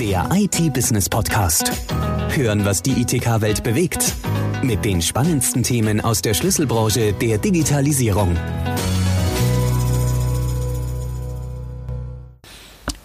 Der 0.00 0.28
IT-Business-Podcast. 0.32 1.70
Hören, 2.30 2.64
was 2.64 2.82
die 2.82 3.00
ITK-Welt 3.00 3.62
bewegt. 3.62 4.16
Mit 4.60 4.84
den 4.84 5.00
spannendsten 5.00 5.62
Themen 5.62 6.00
aus 6.00 6.20
der 6.20 6.34
Schlüsselbranche 6.34 7.12
der 7.12 7.38
Digitalisierung. 7.38 8.36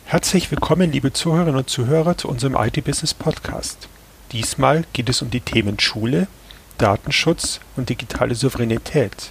Herzlich 0.05 0.49
willkommen, 0.49 0.91
liebe 0.91 1.13
Zuhörerinnen 1.13 1.60
und 1.60 1.70
Zuhörer, 1.70 2.17
zu 2.17 2.28
unserem 2.28 2.55
IT-Business-Podcast. 2.55 3.88
Diesmal 4.32 4.84
geht 4.92 5.10
es 5.10 5.21
um 5.21 5.30
die 5.30 5.42
Themen 5.42 5.80
Schule, 5.80 6.26
Datenschutz 6.80 7.60
und 7.76 7.90
digitale 7.90 8.34
Souveränität. 8.34 9.30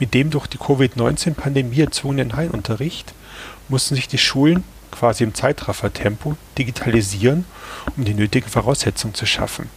Mit 0.00 0.12
dem 0.12 0.30
durch 0.30 0.48
die 0.48 0.58
Covid-19-Pandemie 0.58 1.82
erzwungenen 1.82 2.34
Heilunterricht 2.34 3.14
mussten 3.68 3.94
sich 3.94 4.08
die 4.08 4.18
Schulen 4.18 4.64
quasi 4.94 5.24
im 5.24 5.34
Zeitraffertempo 5.34 6.36
digitalisieren, 6.56 7.44
um 7.96 8.04
die 8.04 8.14
nötigen 8.14 8.48
Voraussetzungen 8.48 9.14
zu 9.14 9.26
schaffen. 9.26 9.68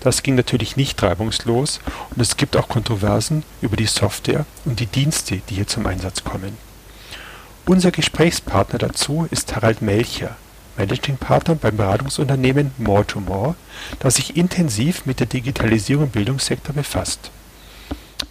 Das 0.00 0.22
ging 0.22 0.34
natürlich 0.34 0.76
nicht 0.76 1.02
reibungslos 1.02 1.80
und 2.10 2.20
es 2.20 2.36
gibt 2.36 2.56
auch 2.56 2.68
Kontroversen 2.68 3.42
über 3.62 3.76
die 3.76 3.86
Software 3.86 4.44
und 4.66 4.80
die 4.80 4.86
Dienste, 4.86 5.40
die 5.48 5.54
hier 5.54 5.66
zum 5.66 5.86
Einsatz 5.86 6.24
kommen. 6.24 6.58
Unser 7.64 7.90
Gesprächspartner 7.90 8.78
dazu 8.78 9.26
ist 9.30 9.56
Harald 9.56 9.80
Melcher, 9.80 10.36
Managing 10.76 11.16
Partner 11.16 11.54
beim 11.54 11.78
Beratungsunternehmen 11.78 12.72
More 12.76 13.06
to 13.06 13.20
More, 13.20 13.54
das 14.00 14.16
sich 14.16 14.36
intensiv 14.36 15.06
mit 15.06 15.20
der 15.20 15.26
Digitalisierung 15.26 16.04
im 16.04 16.10
Bildungssektor 16.10 16.74
befasst. 16.74 17.30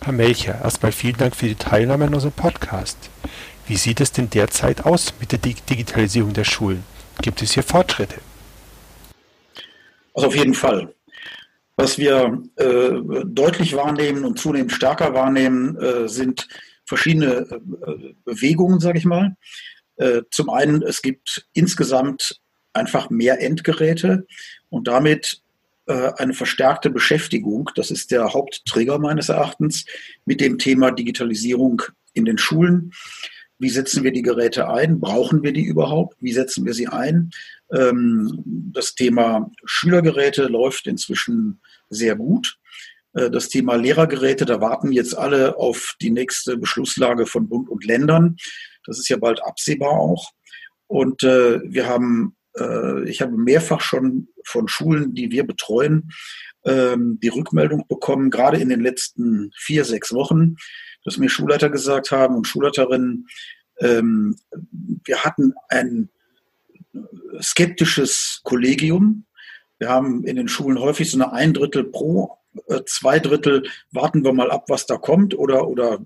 Herr 0.03 0.14
Melcher, 0.14 0.62
erstmal 0.64 0.91
vielen 0.91 1.17
Dank 1.17 1.36
für 1.36 1.48
die 1.48 1.55
Teilnahme 1.55 2.05
an 2.05 2.14
unserem 2.14 2.34
Podcast. 2.34 2.98
Wie 3.67 3.77
sieht 3.77 4.02
es 4.02 4.12
denn 4.12 4.30
derzeit 4.30 4.85
aus 4.85 5.13
mit 5.20 5.31
der 5.31 5.40
Digitalisierung 5.40 6.34
der 6.34 6.44
Schulen? 6.44 6.84
Gibt 7.22 7.41
es 7.41 7.53
hier 7.53 7.63
Fortschritte? 7.63 8.16
Also 10.13 10.27
auf 10.27 10.36
jeden 10.36 10.53
Fall. 10.53 10.94
Was 11.76 11.98
wir 11.98 12.44
äh, 12.58 12.91
deutlich 13.25 13.75
wahrnehmen 13.75 14.25
und 14.25 14.38
zunehmend 14.38 14.72
stärker 14.72 15.14
wahrnehmen, 15.14 15.75
äh, 15.78 16.08
sind 16.08 16.47
verschiedene 16.86 17.47
äh, 17.50 18.14
Bewegungen, 18.25 18.80
sage 18.80 19.00
ich 19.00 19.06
mal. 19.06 19.36
Äh, 19.95 20.22
zum 20.30 20.50
einen, 20.50 20.84
es 20.84 21.02
gibt 21.02 21.47
insgesamt 21.53 22.41
einfach 22.73 23.09
mehr 23.09 23.41
Endgeräte 23.41 24.28
und 24.69 24.88
damit 24.88 25.41
äh, 25.86 26.11
eine 26.17 26.34
verstärkte 26.34 26.89
Beschäftigung, 26.89 27.69
das 27.75 27.91
ist 27.91 28.11
der 28.11 28.34
Hauptträger 28.34 29.00
meines 29.00 29.30
Erachtens, 29.30 29.86
mit 30.25 30.41
dem 30.41 30.58
Thema 30.58 30.91
Digitalisierung 30.91 31.81
in 32.14 32.25
den 32.25 32.38
Schulen. 32.38 32.94
Wie 33.59 33.70
setzen 33.70 34.04
wir 34.04 34.12
die 34.12 34.22
Geräte 34.22 34.70
ein? 34.70 35.00
Brauchen 35.00 35.44
wir 35.44 35.54
die 35.54 35.64
überhaupt? 35.64 36.18
Wie 36.20 36.34
setzen 36.34 36.66
wir 36.66 36.73
sie 36.73 36.88
ein? 36.88 37.32
Ähm, 37.72 38.44
das 38.73 38.96
Thema 38.96 39.52
Schülergeräte 39.66 40.44
läuft 40.46 40.88
inzwischen 40.88 41.62
sehr 41.90 42.16
gut. 42.16 42.58
Äh, 43.14 43.30
das 43.30 43.50
Thema 43.50 43.76
Lehrergeräte, 43.76 44.46
da 44.46 44.62
warten 44.62 44.92
jetzt 44.92 45.18
alle 45.18 45.58
auf 45.58 45.96
die 46.02 46.12
nächste 46.12 46.58
Beschlusslage 46.58 47.26
von 47.26 47.48
Bund 47.48 47.70
und 47.70 47.86
Ländern. 47.86 48.38
Das 48.86 49.00
ist 49.00 49.09
ja 49.09 49.18
bald 49.18 49.44
absehbar 49.44 49.92
auch. 49.92 50.31
Und 50.88 51.24
äh, 51.24 51.62
wir 51.64 51.88
haben, 51.88 52.36
äh, 52.58 53.08
ich 53.09 53.22
habe 53.22 53.38
mehrfach 53.38 53.81
schon 53.81 54.28
von 54.46 54.68
Schulen, 54.68 55.14
die 55.14 55.31
wir 55.31 55.46
betreuen, 55.46 56.12
ähm, 56.66 57.20
die 57.22 57.30
Rückmeldung 57.30 57.88
bekommen, 57.88 58.30
gerade 58.30 58.58
in 58.58 58.70
den 58.70 58.81
letzten 58.81 59.52
vier, 59.56 59.86
sechs 59.86 60.14
Wochen, 60.14 60.56
dass 61.04 61.18
mir 61.18 61.30
Schulleiter 61.30 61.70
gesagt 61.70 62.12
haben 62.12 62.36
und 62.36 62.48
Schulleiterinnen, 62.48 63.28
ähm, 63.80 64.36
wir 65.04 65.23
hatten 65.23 65.54
ein 65.70 66.09
skeptisches 67.42 68.42
Kollegium. 68.44 69.26
Wir 69.80 69.90
haben 69.90 70.24
in 70.24 70.36
den 70.36 70.48
Schulen 70.48 70.80
häufig 70.80 71.09
so 71.09 71.18
eine 71.18 71.34
ein 71.34 71.54
Drittel 71.54 71.84
pro, 71.84 72.38
äh, 72.68 72.81
zwei 72.86 73.20
Drittel 73.20 73.64
warten 73.92 74.24
wir 74.24 74.34
mal 74.34 74.52
ab, 74.52 74.66
was 74.68 74.86
da 74.86 74.98
kommt 74.98 75.38
oder, 75.38 75.68
oder 75.68 76.00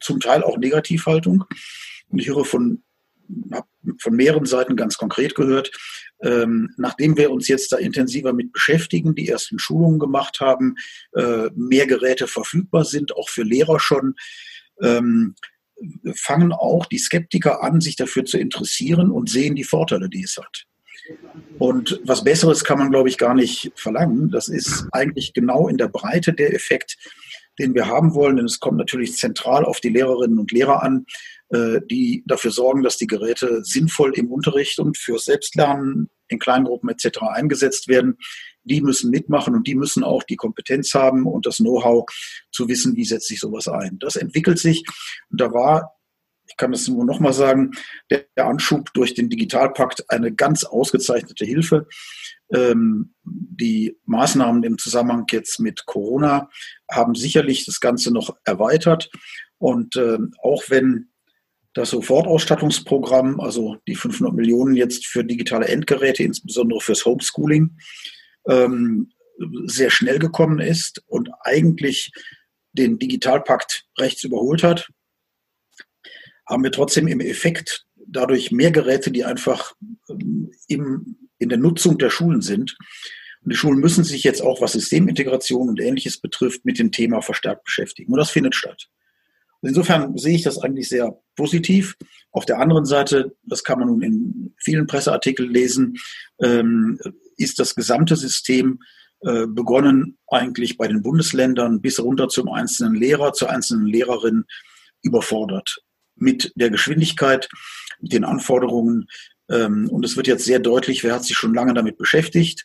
zum 0.00 0.20
Teil 0.20 0.42
auch 0.42 0.56
Negativhaltung. 0.56 1.44
Und 2.08 2.18
ich 2.18 2.28
höre 2.28 2.44
von, 2.44 2.82
von 3.98 4.14
mehreren 4.14 4.46
Seiten 4.46 4.76
ganz 4.76 4.96
konkret 4.96 5.34
gehört, 5.34 5.70
ähm, 6.22 6.74
nachdem 6.76 7.16
wir 7.16 7.30
uns 7.30 7.48
jetzt 7.48 7.72
da 7.72 7.76
intensiver 7.76 8.32
mit 8.32 8.52
beschäftigen, 8.52 9.14
die 9.14 9.28
ersten 9.28 9.58
Schulungen 9.58 9.98
gemacht 9.98 10.40
haben, 10.40 10.76
äh, 11.14 11.48
mehr 11.54 11.86
Geräte 11.86 12.26
verfügbar 12.26 12.84
sind, 12.84 13.16
auch 13.16 13.28
für 13.28 13.42
Lehrer 13.42 13.80
schon, 13.80 14.14
ähm, 14.82 15.34
fangen 16.14 16.52
auch 16.52 16.86
die 16.86 16.98
Skeptiker 16.98 17.62
an, 17.62 17.80
sich 17.80 17.96
dafür 17.96 18.24
zu 18.24 18.38
interessieren 18.38 19.10
und 19.10 19.30
sehen 19.30 19.54
die 19.54 19.64
Vorteile, 19.64 20.10
die 20.10 20.24
es 20.24 20.36
hat. 20.36 20.66
Und 21.58 22.00
was 22.04 22.24
Besseres 22.24 22.64
kann 22.64 22.78
man, 22.78 22.90
glaube 22.90 23.08
ich, 23.08 23.18
gar 23.18 23.34
nicht 23.34 23.72
verlangen. 23.74 24.30
Das 24.30 24.48
ist 24.48 24.86
eigentlich 24.92 25.32
genau 25.32 25.68
in 25.68 25.76
der 25.76 25.88
Breite 25.88 26.32
der 26.32 26.54
Effekt, 26.54 26.96
den 27.58 27.74
wir 27.74 27.86
haben 27.86 28.14
wollen. 28.14 28.36
Denn 28.36 28.44
es 28.44 28.60
kommt 28.60 28.78
natürlich 28.78 29.16
zentral 29.16 29.64
auf 29.64 29.80
die 29.80 29.88
Lehrerinnen 29.88 30.38
und 30.38 30.52
Lehrer 30.52 30.82
an, 30.82 31.06
die 31.52 32.22
dafür 32.26 32.52
sorgen, 32.52 32.82
dass 32.82 32.96
die 32.96 33.08
Geräte 33.08 33.64
sinnvoll 33.64 34.12
im 34.14 34.30
Unterricht 34.30 34.78
und 34.78 34.96
für 34.96 35.18
Selbstlernen 35.18 36.08
in 36.28 36.38
Kleingruppen 36.38 36.88
etc. 36.90 37.22
eingesetzt 37.22 37.88
werden. 37.88 38.18
Die 38.62 38.80
müssen 38.80 39.10
mitmachen 39.10 39.54
und 39.54 39.66
die 39.66 39.74
müssen 39.74 40.04
auch 40.04 40.22
die 40.22 40.36
Kompetenz 40.36 40.94
haben 40.94 41.26
und 41.26 41.46
das 41.46 41.56
Know-how 41.56 42.08
zu 42.52 42.68
wissen, 42.68 42.94
wie 42.94 43.04
setzt 43.04 43.26
sich 43.26 43.40
sowas 43.40 43.66
ein. 43.66 43.98
Das 43.98 44.14
entwickelt 44.14 44.58
sich. 44.58 44.84
Und 45.30 45.40
da 45.40 45.52
war 45.52 45.92
ich 46.50 46.56
kann 46.56 46.72
das 46.72 46.88
nur 46.88 47.04
nochmal 47.04 47.32
sagen, 47.32 47.70
der 48.10 48.26
Anschub 48.34 48.92
durch 48.92 49.14
den 49.14 49.30
Digitalpakt 49.30 50.10
eine 50.10 50.34
ganz 50.34 50.64
ausgezeichnete 50.64 51.44
Hilfe. 51.44 51.86
Ähm, 52.52 53.14
die 53.22 53.96
Maßnahmen 54.06 54.64
im 54.64 54.76
Zusammenhang 54.76 55.26
jetzt 55.30 55.60
mit 55.60 55.86
Corona 55.86 56.50
haben 56.90 57.14
sicherlich 57.14 57.64
das 57.66 57.78
Ganze 57.78 58.12
noch 58.12 58.36
erweitert. 58.44 59.10
Und 59.58 59.94
äh, 59.94 60.18
auch 60.42 60.64
wenn 60.68 61.09
das 61.74 61.90
Sofortausstattungsprogramm, 61.90 63.40
also 63.40 63.76
die 63.86 63.94
500 63.94 64.34
Millionen 64.34 64.74
jetzt 64.74 65.06
für 65.06 65.24
digitale 65.24 65.68
Endgeräte, 65.68 66.22
insbesondere 66.22 66.80
fürs 66.80 67.04
Homeschooling, 67.04 67.76
ähm, 68.48 69.12
sehr 69.64 69.90
schnell 69.90 70.18
gekommen 70.18 70.58
ist 70.58 71.02
und 71.06 71.30
eigentlich 71.42 72.12
den 72.72 72.98
Digitalpakt 72.98 73.86
rechts 73.98 74.24
überholt 74.24 74.62
hat, 74.62 74.90
haben 76.46 76.64
wir 76.64 76.72
trotzdem 76.72 77.06
im 77.06 77.20
Effekt 77.20 77.86
dadurch 77.94 78.50
mehr 78.50 78.70
Geräte, 78.70 79.10
die 79.10 79.24
einfach 79.24 79.74
ähm, 80.08 80.50
im, 80.66 81.16
in 81.38 81.48
der 81.48 81.58
Nutzung 81.58 81.98
der 81.98 82.10
Schulen 82.10 82.42
sind. 82.42 82.76
Und 83.42 83.52
die 83.52 83.56
Schulen 83.56 83.78
müssen 83.78 84.04
sich 84.04 84.24
jetzt 84.24 84.42
auch, 84.42 84.60
was 84.60 84.72
Systemintegration 84.72 85.68
und 85.68 85.80
ähnliches 85.80 86.20
betrifft, 86.20 86.64
mit 86.64 86.78
dem 86.78 86.92
Thema 86.92 87.22
verstärkt 87.22 87.64
beschäftigen. 87.64 88.12
Und 88.12 88.18
das 88.18 88.30
findet 88.30 88.54
statt. 88.54 88.88
Insofern 89.62 90.16
sehe 90.16 90.36
ich 90.36 90.42
das 90.42 90.58
eigentlich 90.58 90.88
sehr 90.88 91.20
positiv. 91.36 91.96
Auf 92.32 92.46
der 92.46 92.58
anderen 92.58 92.86
Seite, 92.86 93.36
das 93.42 93.62
kann 93.64 93.78
man 93.78 93.88
nun 93.88 94.02
in 94.02 94.54
vielen 94.58 94.86
Presseartikeln 94.86 95.50
lesen, 95.50 95.98
ähm, 96.40 96.98
ist 97.36 97.58
das 97.58 97.74
gesamte 97.74 98.16
System 98.16 98.80
äh, 99.22 99.46
begonnen 99.46 100.16
eigentlich 100.28 100.78
bei 100.78 100.88
den 100.88 101.02
Bundesländern 101.02 101.82
bis 101.82 102.00
runter 102.00 102.28
zum 102.28 102.48
einzelnen 102.48 102.94
Lehrer, 102.94 103.34
zur 103.34 103.50
einzelnen 103.50 103.86
Lehrerin 103.86 104.44
überfordert 105.02 105.82
mit 106.16 106.52
der 106.54 106.70
Geschwindigkeit, 106.70 107.48
mit 108.00 108.14
den 108.14 108.24
Anforderungen. 108.24 109.08
Ähm, 109.50 109.90
und 109.90 110.06
es 110.06 110.16
wird 110.16 110.26
jetzt 110.26 110.46
sehr 110.46 110.58
deutlich, 110.58 111.04
wer 111.04 111.14
hat 111.14 111.24
sich 111.24 111.36
schon 111.36 111.52
lange 111.52 111.74
damit 111.74 111.98
beschäftigt, 111.98 112.64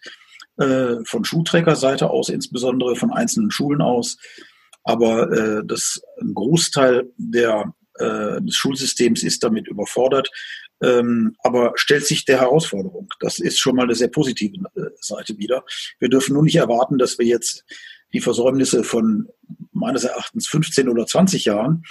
äh, 0.55 1.03
von 1.03 1.25
Schulträgerseite 1.25 2.09
aus, 2.09 2.29
insbesondere 2.29 2.95
von 2.95 3.11
einzelnen 3.11 3.51
Schulen 3.51 3.81
aus. 3.81 4.17
Aber 4.85 5.31
äh, 5.31 5.61
das, 5.65 6.01
ein 6.21 6.33
Großteil 6.33 7.11
der, 7.17 7.73
äh, 7.95 8.41
des 8.41 8.55
Schulsystems 8.55 9.23
ist 9.23 9.43
damit 9.43 9.67
überfordert, 9.67 10.29
ähm, 10.81 11.35
aber 11.39 11.73
stellt 11.75 12.05
sich 12.05 12.25
der 12.25 12.41
Herausforderung. 12.41 13.09
Das 13.19 13.39
ist 13.39 13.59
schon 13.59 13.75
mal 13.75 13.83
eine 13.83 13.95
sehr 13.95 14.09
positive 14.09 14.57
äh, 14.75 14.81
Seite 15.01 15.37
wieder. 15.37 15.65
Wir 15.99 16.09
dürfen 16.09 16.33
nur 16.33 16.43
nicht 16.43 16.57
erwarten, 16.57 16.97
dass 16.97 17.17
wir 17.17 17.25
jetzt 17.25 17.65
die 18.13 18.21
Versäumnisse 18.21 18.83
von 18.83 19.27
meines 19.71 20.03
Erachtens 20.03 20.47
15 20.47 20.87
oder 20.87 21.05
20 21.05 21.45
Jahren 21.45 21.83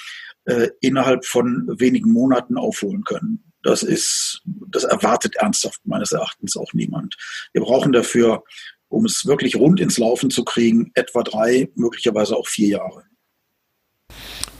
äh, 0.44 0.68
innerhalb 0.80 1.24
von 1.24 1.66
wenigen 1.78 2.12
Monaten 2.12 2.56
aufholen 2.56 3.04
können. 3.04 3.52
Das 3.62 3.82
ist, 3.82 4.42
das 4.44 4.84
erwartet 4.84 5.36
ernsthaft 5.36 5.80
meines 5.84 6.12
Erachtens 6.12 6.56
auch 6.56 6.74
niemand. 6.74 7.16
Wir 7.52 7.62
brauchen 7.62 7.92
dafür, 7.92 8.44
um 8.94 9.04
es 9.04 9.26
wirklich 9.26 9.56
rund 9.56 9.80
ins 9.80 9.98
Laufen 9.98 10.30
zu 10.30 10.44
kriegen, 10.44 10.90
etwa 10.94 11.22
drei, 11.22 11.68
möglicherweise 11.74 12.36
auch 12.36 12.46
vier 12.46 12.68
Jahre. 12.68 13.04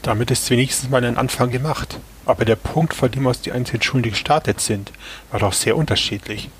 Damit 0.02 0.30
ist 0.30 0.50
wenigstens 0.50 0.90
mal 0.90 1.04
ein 1.04 1.16
Anfang 1.16 1.50
gemacht. 1.50 1.98
Aber 2.26 2.44
der 2.44 2.56
Punkt, 2.56 2.94
vor 2.94 3.08
dem 3.08 3.26
aus 3.26 3.40
die 3.40 3.52
einzelnen 3.52 3.82
Schulen 3.82 4.02
gestartet 4.02 4.60
sind, 4.60 4.92
war 5.30 5.40
doch 5.40 5.52
sehr 5.52 5.76
unterschiedlich. 5.76 6.50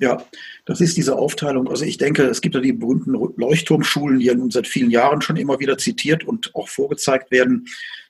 Ja, 0.00 0.24
das 0.64 0.80
ist 0.80 0.96
diese 0.96 1.16
Aufteilung. 1.16 1.68
Also 1.68 1.84
ich 1.84 1.98
denke, 1.98 2.24
es 2.24 2.40
gibt 2.40 2.54
ja 2.54 2.60
die 2.60 2.72
berühmten 2.72 3.12
Leuchtturmschulen, 3.12 4.18
die 4.18 4.26
ja 4.26 4.34
nun 4.34 4.50
seit 4.50 4.66
vielen 4.66 4.90
Jahren 4.90 5.22
schon 5.22 5.36
immer 5.36 5.60
wieder 5.60 5.78
zitiert 5.78 6.24
und 6.24 6.54
auch 6.54 6.68
vorgezeigt 6.68 7.30
werden. 7.30 7.66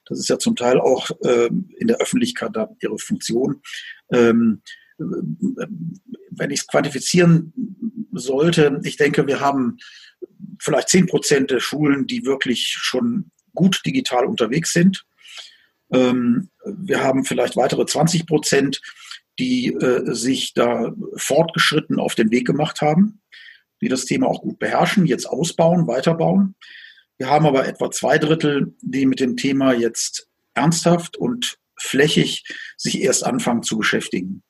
Das 0.06 0.18
ist 0.18 0.28
ja 0.28 0.38
zum 0.38 0.56
Teil 0.56 0.80
auch 0.80 1.10
ähm, 1.24 1.68
in 1.76 1.88
der 1.88 1.98
Öffentlichkeit 1.98 2.52
ihre 2.80 2.98
Funktion. 2.98 3.60
Ähm, 4.10 4.62
wenn 6.30 6.50
ich 6.50 6.60
es 6.60 6.66
quantifizieren 6.66 7.52
sollte, 8.12 8.80
ich 8.84 8.96
denke, 8.96 9.26
wir 9.26 9.40
haben 9.40 9.78
vielleicht 10.58 10.88
zehn 10.88 11.06
Prozent 11.06 11.50
der 11.50 11.60
Schulen, 11.60 12.06
die 12.06 12.24
wirklich 12.24 12.68
schon 12.68 13.30
gut 13.54 13.80
digital 13.84 14.26
unterwegs 14.26 14.72
sind. 14.72 15.04
Ähm, 15.92 16.48
wir 16.64 17.02
haben 17.02 17.24
vielleicht 17.24 17.56
weitere 17.56 17.84
20 17.84 18.26
Prozent, 18.26 18.80
die 19.38 19.68
äh, 19.68 20.14
sich 20.14 20.54
da 20.54 20.92
fortgeschritten 21.16 21.98
auf 21.98 22.14
den 22.14 22.30
Weg 22.30 22.46
gemacht 22.46 22.80
haben, 22.80 23.20
die 23.80 23.88
das 23.88 24.04
Thema 24.04 24.28
auch 24.28 24.42
gut 24.42 24.58
beherrschen, 24.58 25.06
jetzt 25.06 25.26
ausbauen, 25.26 25.86
weiterbauen. 25.86 26.54
Wir 27.18 27.28
haben 27.28 27.46
aber 27.46 27.66
etwa 27.66 27.90
zwei 27.90 28.18
Drittel, 28.18 28.74
die 28.80 29.06
mit 29.06 29.20
dem 29.20 29.36
Thema 29.36 29.72
jetzt 29.72 30.28
ernsthaft 30.54 31.16
und 31.16 31.58
flächig 31.78 32.44
sich 32.76 33.00
erst 33.00 33.24
anfangen 33.24 33.62
zu 33.62 33.78
beschäftigen. 33.78 34.42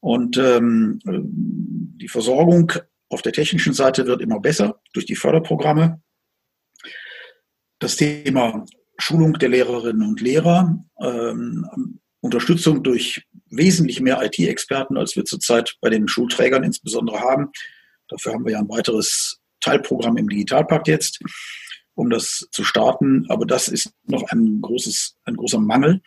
Und 0.00 0.38
ähm, 0.38 0.98
die 1.04 2.08
Versorgung 2.08 2.72
auf 3.08 3.22
der 3.22 3.32
technischen 3.32 3.74
Seite 3.74 4.06
wird 4.06 4.22
immer 4.22 4.40
besser 4.40 4.80
durch 4.92 5.06
die 5.06 5.16
Förderprogramme. 5.16 6.00
Das 7.78 7.96
Thema 7.96 8.64
Schulung 8.98 9.34
der 9.34 9.48
Lehrerinnen 9.48 10.08
und 10.08 10.20
Lehrer, 10.20 10.78
ähm, 11.00 12.00
Unterstützung 12.20 12.82
durch 12.82 13.26
wesentlich 13.46 14.00
mehr 14.00 14.22
IT-Experten, 14.22 14.96
als 14.96 15.16
wir 15.16 15.24
zurzeit 15.24 15.76
bei 15.80 15.88
den 15.88 16.06
Schulträgern 16.06 16.62
insbesondere 16.62 17.20
haben. 17.20 17.50
Dafür 18.08 18.34
haben 18.34 18.44
wir 18.44 18.52
ja 18.52 18.58
ein 18.58 18.68
weiteres 18.68 19.40
Teilprogramm 19.60 20.16
im 20.16 20.28
Digitalpakt 20.28 20.88
jetzt, 20.88 21.20
um 21.94 22.10
das 22.10 22.48
zu 22.50 22.64
starten. 22.64 23.26
Aber 23.28 23.46
das 23.46 23.68
ist 23.68 23.92
noch 24.04 24.22
ein, 24.30 24.60
großes, 24.60 25.16
ein 25.24 25.36
großer 25.36 25.60
Mangel. 25.60 26.02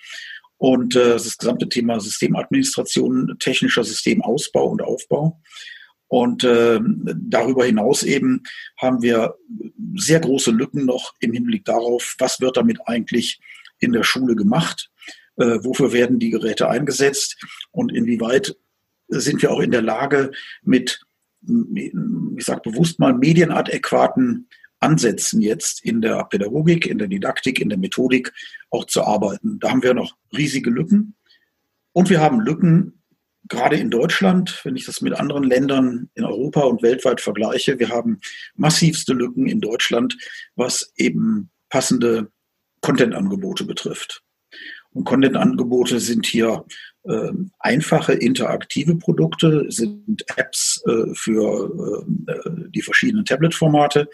Und 0.64 0.96
äh, 0.96 1.10
das 1.10 1.38
gesamte 1.38 1.68
Thema 1.68 2.00
Systemadministration, 2.00 3.36
technischer 3.38 3.84
Systemausbau 3.84 4.66
und 4.70 4.82
Aufbau. 4.82 5.42
Und 6.08 6.46
äh, 6.46 6.80
darüber 6.82 7.66
hinaus 7.66 8.04
eben 8.04 8.44
haben 8.78 9.02
wir 9.02 9.36
sehr 9.98 10.22
große 10.22 10.52
Lücken 10.52 10.86
noch 10.86 11.16
im 11.20 11.34
Hinblick 11.34 11.66
darauf, 11.66 12.16
was 12.18 12.40
wird 12.40 12.56
damit 12.56 12.80
eigentlich 12.86 13.42
in 13.80 13.92
der 13.92 14.04
Schule 14.04 14.36
gemacht, 14.36 14.90
äh, 15.36 15.58
wofür 15.64 15.92
werden 15.92 16.18
die 16.18 16.30
Geräte 16.30 16.70
eingesetzt 16.70 17.36
und 17.72 17.92
inwieweit 17.92 18.56
sind 19.10 19.42
wir 19.42 19.52
auch 19.52 19.60
in 19.60 19.72
der 19.72 19.82
Lage, 19.82 20.32
mit, 20.62 21.02
ich 21.76 22.46
sage 22.46 22.62
bewusst 22.64 23.00
mal, 23.00 23.14
medienadäquaten 23.14 24.48
Ansätzen 24.84 25.42
jetzt 25.42 25.84
in 25.84 26.02
der 26.02 26.24
Pädagogik, 26.26 26.86
in 26.86 26.98
der 26.98 27.08
Didaktik, 27.08 27.60
in 27.60 27.70
der 27.70 27.78
Methodik 27.78 28.32
auch 28.70 28.86
zu 28.86 29.04
arbeiten. 29.04 29.60
Da 29.60 29.72
haben 29.72 29.84
wir 29.84 29.94
noch 29.94 30.16
riesige 30.36 30.70
Lücken. 30.70 31.16
Und 31.94 32.10
wir 32.10 32.22
haben 32.22 32.40
Lücken 32.40 33.04
gerade 33.48 33.78
in 33.78 33.90
Deutschland, 33.90 34.62
wenn 34.64 34.76
ich 34.76 34.86
das 34.86 35.02
mit 35.02 35.14
anderen 35.14 35.44
Ländern 35.44 36.10
in 36.14 36.24
Europa 36.24 36.62
und 36.62 36.82
weltweit 36.82 37.22
vergleiche, 37.22 37.80
wir 37.80 37.90
haben 37.90 38.20
massivste 38.56 39.14
Lücken 39.14 39.48
in 39.48 39.62
Deutschland, 39.62 40.18
was 40.56 40.94
eben 40.96 41.50
passende 41.70 42.32
Content-Angebote 42.82 43.66
betrifft. 43.66 44.24
Und 44.92 45.06
Content-Angebote 45.06 46.00
sind 46.00 46.26
hier 46.26 46.66
äh, 47.04 47.32
einfache 47.60 48.14
interaktive 48.14 48.96
Produkte, 48.96 49.66
sind 49.70 50.24
Apps 50.38 50.84
äh, 50.88 51.14
für 51.16 52.06
äh, 52.28 52.70
die 52.70 52.82
verschiedenen 52.82 53.26
Tablet-Formate, 53.26 54.08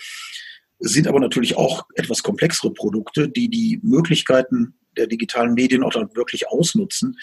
sind 0.80 1.08
aber 1.08 1.20
natürlich 1.20 1.58
auch 1.58 1.86
etwas 1.96 2.24
komplexere 2.24 2.74
Produkte, 2.74 3.30
die 3.30 3.50
die 3.50 3.80
Möglichkeiten 3.84 4.76
der 4.98 5.08
digitalen 5.08 5.54
Medien 5.54 5.84
auch 5.84 5.94
dann 5.94 6.16
wirklich 6.16 6.48
ausnutzen. 6.48 7.18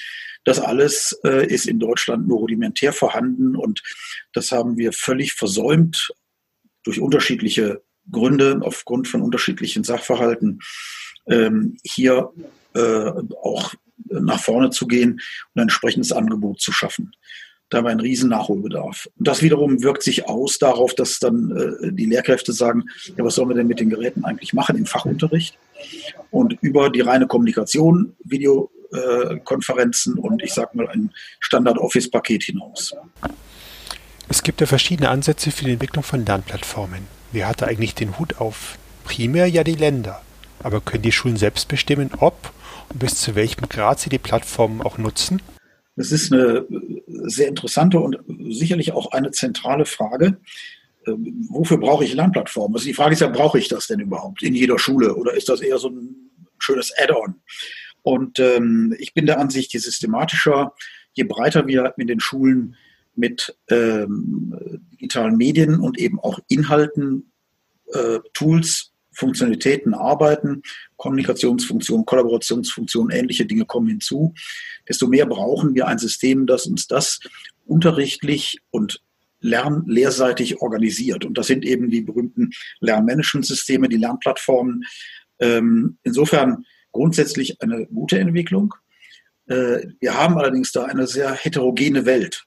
Das 0.44 0.60
alles 0.60 1.18
äh, 1.24 1.46
ist 1.46 1.66
in 1.66 1.78
Deutschland 1.78 2.28
nur 2.28 2.38
rudimentär 2.38 2.92
vorhanden 2.92 3.56
und 3.56 3.82
das 4.32 4.52
haben 4.52 4.76
wir 4.78 4.92
völlig 4.92 5.32
versäumt 5.32 6.12
durch 6.84 7.00
unterschiedliche 7.00 7.82
Gründe, 8.10 8.60
aufgrund 8.62 9.08
von 9.08 9.22
unterschiedlichen 9.22 9.82
Sachverhalten, 9.82 10.60
ähm, 11.26 11.76
hier 11.82 12.30
äh, 12.74 13.10
auch 13.42 13.74
nach 14.08 14.40
vorne 14.40 14.70
zu 14.70 14.86
gehen 14.86 15.12
und 15.12 15.20
ein 15.56 15.62
entsprechendes 15.62 16.12
Angebot 16.12 16.60
zu 16.60 16.70
schaffen. 16.70 17.12
Da 17.68 17.78
haben 17.78 17.84
wir 17.84 17.90
einen 17.90 18.00
riesen 18.00 18.30
Nachholbedarf. 18.30 19.08
Und 19.18 19.26
das 19.26 19.42
wiederum 19.42 19.82
wirkt 19.82 20.02
sich 20.02 20.28
aus 20.28 20.58
darauf, 20.58 20.94
dass 20.94 21.18
dann 21.18 21.50
äh, 21.50 21.92
die 21.92 22.06
Lehrkräfte 22.06 22.52
sagen, 22.52 22.84
ja, 23.16 23.24
was 23.24 23.34
sollen 23.34 23.48
wir 23.48 23.56
denn 23.56 23.66
mit 23.66 23.80
den 23.80 23.90
Geräten 23.90 24.24
eigentlich 24.24 24.52
machen 24.52 24.76
im 24.76 24.86
Fachunterricht? 24.86 25.58
Und 26.30 26.56
über 26.60 26.90
die 26.90 27.00
reine 27.00 27.26
Kommunikation, 27.26 28.14
Videokonferenzen 28.24 30.14
und 30.14 30.42
ich 30.42 30.54
sage 30.54 30.76
mal 30.76 30.88
ein 30.88 31.10
Standard-Office-Paket 31.40 32.44
hinaus. 32.44 32.94
Es 34.28 34.42
gibt 34.42 34.60
ja 34.60 34.66
verschiedene 34.66 35.08
Ansätze 35.08 35.50
für 35.50 35.64
die 35.64 35.72
Entwicklung 35.72 36.04
von 36.04 36.24
Lernplattformen. 36.24 37.06
Wer 37.32 37.48
hatte 37.48 37.66
eigentlich 37.66 37.94
den 37.94 38.18
Hut 38.18 38.40
auf? 38.40 38.78
Primär 39.04 39.46
ja 39.48 39.64
die 39.64 39.74
Länder. 39.74 40.22
Aber 40.62 40.80
können 40.80 41.02
die 41.02 41.12
Schulen 41.12 41.36
selbst 41.36 41.68
bestimmen, 41.68 42.10
ob 42.18 42.52
und 42.88 42.98
bis 43.00 43.16
zu 43.16 43.34
welchem 43.34 43.68
Grad 43.68 44.00
sie 44.00 44.10
die 44.10 44.18
Plattformen 44.18 44.82
auch 44.82 44.98
nutzen? 44.98 45.40
Das 45.96 46.12
ist 46.12 46.32
eine 46.32 46.66
sehr 47.24 47.48
interessante 47.48 47.98
und 47.98 48.18
sicherlich 48.50 48.92
auch 48.92 49.12
eine 49.12 49.30
zentrale 49.30 49.86
Frage. 49.86 50.38
Ähm, 51.06 51.46
wofür 51.48 51.78
brauche 51.78 52.04
ich 52.04 52.14
Lernplattformen? 52.14 52.76
Also 52.76 52.86
die 52.86 52.94
Frage 52.94 53.14
ist 53.14 53.20
ja, 53.20 53.28
brauche 53.28 53.58
ich 53.58 53.68
das 53.68 53.86
denn 53.86 54.00
überhaupt 54.00 54.42
in 54.42 54.54
jeder 54.54 54.78
Schule 54.78 55.14
oder 55.16 55.34
ist 55.34 55.48
das 55.48 55.60
eher 55.60 55.78
so 55.78 55.88
ein 55.88 56.30
schönes 56.58 56.92
Add-on? 56.98 57.36
Und 58.02 58.38
ähm, 58.38 58.94
ich 58.98 59.14
bin 59.14 59.26
der 59.26 59.40
Ansicht, 59.40 59.72
je 59.72 59.80
systematischer, 59.80 60.74
je 61.14 61.24
breiter 61.24 61.66
wir 61.66 61.94
in 61.96 62.06
den 62.06 62.20
Schulen 62.20 62.76
mit 63.14 63.56
ähm, 63.68 64.54
digitalen 64.92 65.36
Medien 65.36 65.80
und 65.80 65.98
eben 65.98 66.20
auch 66.20 66.38
Inhalten, 66.48 67.32
äh, 67.92 68.18
Tools 68.34 68.92
Funktionalitäten 69.16 69.94
arbeiten, 69.94 70.62
Kommunikationsfunktionen, 70.96 72.04
Kollaborationsfunktionen, 72.04 73.16
ähnliche 73.16 73.46
Dinge 73.46 73.64
kommen 73.64 73.88
hinzu, 73.88 74.34
desto 74.88 75.08
mehr 75.08 75.26
brauchen 75.26 75.74
wir 75.74 75.86
ein 75.86 75.98
System, 75.98 76.46
das 76.46 76.66
uns 76.66 76.86
das 76.86 77.20
unterrichtlich 77.64 78.58
und 78.70 79.00
lern 79.40 79.84
lehrseitig 79.86 80.60
organisiert. 80.60 81.24
Und 81.24 81.38
das 81.38 81.46
sind 81.46 81.64
eben 81.64 81.90
die 81.90 82.02
berühmten 82.02 82.50
Lernmanagementsysteme, 82.80 83.88
die 83.88 83.96
Lernplattformen. 83.96 84.84
Ähm, 85.38 85.98
insofern 86.02 86.64
grundsätzlich 86.92 87.60
eine 87.62 87.86
gute 87.86 88.18
Entwicklung. 88.18 88.74
Äh, 89.46 89.88
wir 90.00 90.14
haben 90.14 90.38
allerdings 90.38 90.72
da 90.72 90.84
eine 90.84 91.06
sehr 91.06 91.32
heterogene 91.32 92.04
Welt 92.04 92.46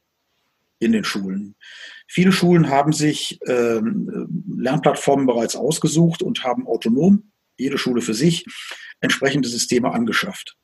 in 0.79 0.91
den 0.91 1.03
Schulen. 1.03 1.55
Viele 2.11 2.31
Schulen 2.31 2.69
haben 2.69 2.91
sich 2.91 3.39
ähm, 3.45 4.43
Lernplattformen 4.57 5.27
bereits 5.27 5.55
ausgesucht 5.55 6.23
und 6.23 6.43
haben 6.43 6.65
autonom, 6.65 7.31
jede 7.55 7.77
Schule 7.77 8.01
für 8.01 8.15
sich, 8.15 8.45
entsprechende 8.99 9.47
Systeme 9.47 9.91
angeschafft. 9.91 10.57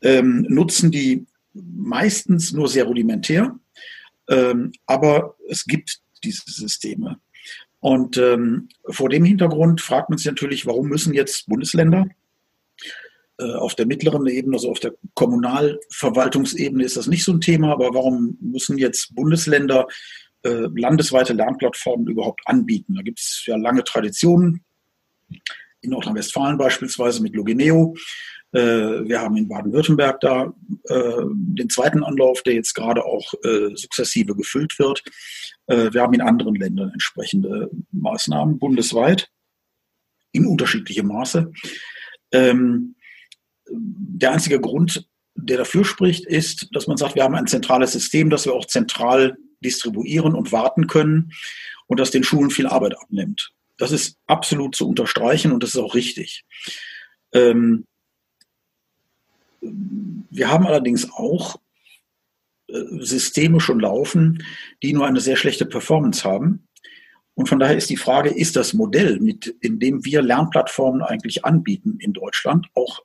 Ähm, 0.00 0.46
nutzen 0.48 0.90
die 0.90 1.26
meistens 1.52 2.54
nur 2.54 2.68
sehr 2.68 2.84
rudimentär, 2.84 3.58
ähm, 4.30 4.72
aber 4.86 5.36
es 5.50 5.66
gibt 5.66 6.00
diese 6.24 6.50
Systeme. 6.50 7.20
Und 7.80 8.16
ähm, 8.16 8.70
vor 8.88 9.10
dem 9.10 9.26
Hintergrund 9.26 9.82
fragt 9.82 10.08
man 10.08 10.16
sich 10.16 10.26
natürlich, 10.26 10.64
warum 10.64 10.88
müssen 10.88 11.12
jetzt 11.12 11.46
Bundesländer 11.46 12.06
äh, 13.36 13.52
auf 13.52 13.74
der 13.74 13.84
mittleren 13.84 14.26
Ebene, 14.26 14.56
also 14.56 14.70
auf 14.70 14.80
der 14.80 14.94
Kommunalverwaltungsebene 15.12 16.84
ist 16.84 16.96
das 16.96 17.06
nicht 17.06 17.24
so 17.24 17.32
ein 17.32 17.42
Thema, 17.42 17.72
aber 17.72 17.92
warum 17.92 18.38
müssen 18.40 18.78
jetzt 18.78 19.14
Bundesländer 19.14 19.86
äh, 20.44 20.68
landesweite 20.74 21.32
Lernplattformen 21.32 22.06
überhaupt 22.06 22.42
anbieten. 22.44 22.94
Da 22.94 23.02
gibt 23.02 23.20
es 23.20 23.44
ja 23.46 23.56
lange 23.56 23.84
Traditionen. 23.84 24.64
In 25.80 25.90
Nordrhein-Westfalen 25.90 26.58
beispielsweise 26.58 27.22
mit 27.22 27.34
Logineo. 27.34 27.94
Äh, 28.52 28.60
wir 28.60 29.20
haben 29.20 29.36
in 29.36 29.48
Baden-Württemberg 29.48 30.20
da 30.20 30.52
äh, 30.84 31.22
den 31.28 31.68
zweiten 31.70 32.04
Anlauf, 32.04 32.42
der 32.42 32.54
jetzt 32.54 32.74
gerade 32.74 33.04
auch 33.04 33.32
sukzessive 33.74 34.34
gefüllt 34.36 34.78
wird. 34.78 35.02
Wir 35.66 36.02
haben 36.02 36.12
in 36.12 36.20
anderen 36.20 36.54
Ländern 36.54 36.90
entsprechende 36.90 37.70
Maßnahmen 37.90 38.58
bundesweit 38.58 39.30
in 40.32 40.46
unterschiedliche 40.46 41.02
Maße. 41.02 41.50
Ähm, 42.32 42.96
der 43.70 44.32
einzige 44.32 44.60
Grund, 44.60 45.08
der 45.36 45.58
dafür 45.58 45.84
spricht, 45.84 46.26
ist, 46.26 46.68
dass 46.72 46.86
man 46.86 46.96
sagt, 46.96 47.14
wir 47.14 47.22
haben 47.22 47.34
ein 47.34 47.46
zentrales 47.46 47.92
System, 47.92 48.30
das 48.30 48.44
wir 48.44 48.52
auch 48.52 48.66
zentral 48.66 49.36
distribuieren 49.64 50.34
und 50.34 50.52
warten 50.52 50.86
können 50.86 51.32
und 51.86 52.00
das 52.00 52.10
den 52.10 52.24
Schulen 52.24 52.50
viel 52.50 52.66
Arbeit 52.66 52.96
abnimmt. 52.98 53.52
Das 53.76 53.92
ist 53.92 54.18
absolut 54.26 54.76
zu 54.76 54.88
unterstreichen 54.88 55.52
und 55.52 55.62
das 55.62 55.70
ist 55.70 55.80
auch 55.80 55.94
richtig. 55.94 56.44
Ähm, 57.32 57.86
wir 59.60 60.50
haben 60.50 60.66
allerdings 60.66 61.10
auch 61.10 61.56
äh, 62.68 62.82
Systeme 63.00 63.60
schon 63.60 63.80
laufen, 63.80 64.44
die 64.82 64.92
nur 64.92 65.06
eine 65.06 65.20
sehr 65.20 65.36
schlechte 65.36 65.66
Performance 65.66 66.24
haben. 66.24 66.68
Und 67.34 67.48
von 67.48 67.58
daher 67.58 67.76
ist 67.76 67.90
die 67.90 67.96
Frage, 67.96 68.30
ist 68.30 68.54
das 68.54 68.74
Modell, 68.74 69.18
mit, 69.18 69.46
in 69.60 69.80
dem 69.80 70.04
wir 70.04 70.22
Lernplattformen 70.22 71.02
eigentlich 71.02 71.44
anbieten 71.44 71.98
in 71.98 72.12
Deutschland, 72.12 72.68
auch 72.74 73.00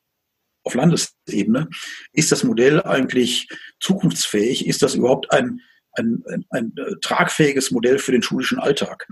auf 0.63 0.75
Landesebene, 0.75 1.69
ist 2.13 2.31
das 2.31 2.43
Modell 2.43 2.81
eigentlich 2.83 3.47
zukunftsfähig? 3.79 4.67
Ist 4.67 4.83
das 4.83 4.93
überhaupt 4.93 5.31
ein 5.31 5.61
ein, 5.93 6.23
ein, 6.27 6.45
ein 6.49 6.73
äh, 6.77 6.95
tragfähiges 7.01 7.71
Modell 7.71 7.99
für 7.99 8.11
den 8.11 8.23
schulischen 8.23 8.59
Alltag? 8.59 9.07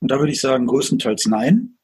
Und 0.00 0.10
da 0.10 0.18
würde 0.18 0.32
ich 0.32 0.40
sagen, 0.40 0.66
größtenteils 0.66 1.26
nein. 1.26 1.78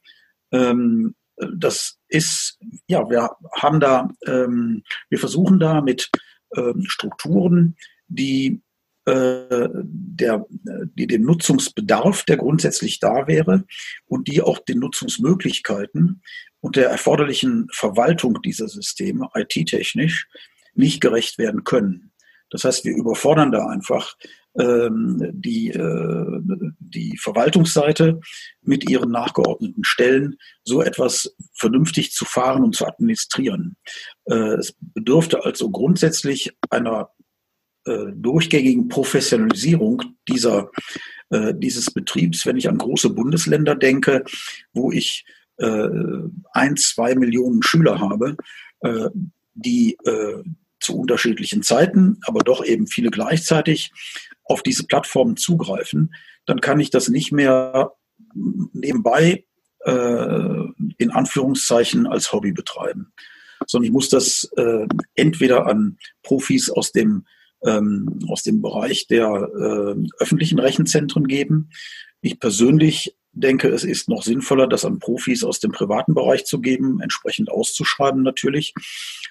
Ähm, 0.53 1.15
das 1.37 1.99
ist, 2.09 2.59
ja, 2.87 3.09
wir 3.11 3.31
haben 3.57 3.81
da, 3.81 4.09
ähm, 4.27 4.83
wir 5.09 5.19
versuchen 5.19 5.59
da 5.59 5.81
mit 5.81 6.11
ähm, 6.57 6.85
Strukturen, 6.87 7.77
die 8.07 8.63
äh, 9.07 9.69
der, 9.73 10.47
die 10.95 11.07
den 11.07 11.23
Nutzungsbedarf, 11.25 12.25
der 12.25 12.39
grundsätzlich 12.39 13.01
da 13.01 13.27
wäre 13.27 13.65
und 14.07 14.29
die 14.29 14.41
auch 14.41 14.59
den 14.61 14.79
Nutzungsmöglichkeiten 14.79 16.23
und 16.61 16.77
der 16.77 16.89
erforderlichen 16.89 17.69
Verwaltung 17.71 18.41
dieser 18.41 18.69
Systeme 18.69 19.29
IT-technisch 19.35 20.29
nicht 20.75 21.03
gerecht 21.03 21.37
werden 21.37 21.65
können. 21.65 22.13
Das 22.55 22.63
heißt, 22.63 22.85
wir 22.85 22.95
überfordern 22.95 23.51
da 23.51 23.67
einfach 23.67 24.15
ähm, 24.57 25.29
die, 25.33 25.71
äh, 25.71 26.41
die 26.79 27.19
Verwaltungsseite 27.19 28.21
mit 28.63 28.89
ihren 28.89 29.11
nachgeordneten 29.11 29.83
Stellen, 29.83 30.37
so 30.63 30.81
etwas 30.81 31.35
vernünftig 31.53 32.13
zu 32.13 32.25
fahren 32.25 32.63
und 32.63 32.77
zu 32.77 32.87
administrieren. 32.87 33.77
Äh, 34.27 34.55
es 34.55 34.77
bedürfte 34.79 35.45
also 35.45 35.69
grundsätzlich 35.69 36.53
einer 36.71 37.11
äh, 37.87 38.13
durchgängigen 38.15 38.87
Professionalisierung 38.87 40.03
dieser, 40.29 40.71
äh, 41.31 41.55
dieses 41.57 41.91
Betriebs, 41.91 42.47
wenn 42.47 42.57
ich 42.57 42.69
an 42.69 42.79
große 42.79 43.11
Bundesländer 43.11 43.75
denke, 43.75 44.23
wo 44.73 44.93
ich 44.93 45.25
äh, 45.57 45.89
ein, 46.53 46.77
zwei 46.77 47.17
Millionen 47.17 47.65
Schüler 47.65 47.99
habe, 47.99 48.37
äh, 48.83 49.09
die 49.55 49.97
äh, 50.05 50.45
zu 50.85 50.97
unterschiedlichen 50.97 51.63
Zeiten, 51.63 52.19
aber 52.27 52.41
doch 52.41 52.65
eben 52.65 52.87
viele 52.87 53.11
gleichzeitig 53.11 53.93
auf 54.45 54.63
diese 54.63 54.87
Plattformen 54.87 55.37
zugreifen, 55.37 56.15
dann 56.47 56.61
kann 56.61 56.79
ich 56.79 56.91
das 56.91 57.09
nicht 57.09 57.33
mehr 57.33 57.93
nebenbei 58.35 59.45
äh, 59.81 60.65
in 60.99 61.11
Anführungszeichen 61.11 62.07
als 62.07 62.33
Hobby 62.33 62.53
betreiben, 62.53 63.13
sondern 63.67 63.87
ich 63.87 63.93
muss 63.93 64.09
das 64.09 64.51
äh, 64.57 64.87
entweder 65.15 65.67
an 65.67 65.99
Profis 66.23 66.71
aus 66.71 66.93
dem 66.93 67.27
ähm, 67.65 68.19
aus 68.29 68.43
dem 68.43 68.61
Bereich 68.61 69.07
der 69.07 69.27
äh, 69.27 69.95
öffentlichen 70.19 70.59
Rechenzentren 70.59 71.27
geben. 71.27 71.71
Ich 72.21 72.39
persönlich 72.39 73.17
denke, 73.35 73.69
es 73.69 73.85
ist 73.85 74.09
noch 74.09 74.23
sinnvoller, 74.23 74.67
das 74.67 74.85
an 74.85 74.99
Profis 74.99 75.45
aus 75.45 75.61
dem 75.61 75.73
privaten 75.73 76.15
Bereich 76.15 76.45
zu 76.45 76.61
geben, 76.61 77.01
entsprechend 77.01 77.51
auszuschreiben 77.51 78.23
natürlich, 78.23 78.75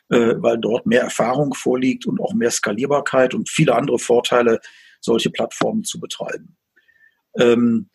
äh, 0.09 0.35
weil 0.37 0.57
dort 0.57 0.85
mehr 0.85 1.01
Erfahrung 1.01 1.53
vorliegt 1.53 2.05
und 2.05 2.19
auch 2.19 2.33
mehr 2.33 2.51
Skalierbarkeit 2.51 3.33
und 3.33 3.49
viele 3.49 3.75
andere 3.75 3.99
Vorteile, 3.99 4.59
solche 4.99 5.29
Plattformen 5.29 5.83
zu 5.83 5.99
betreiben. 5.99 6.57
Ähm, 7.37 7.89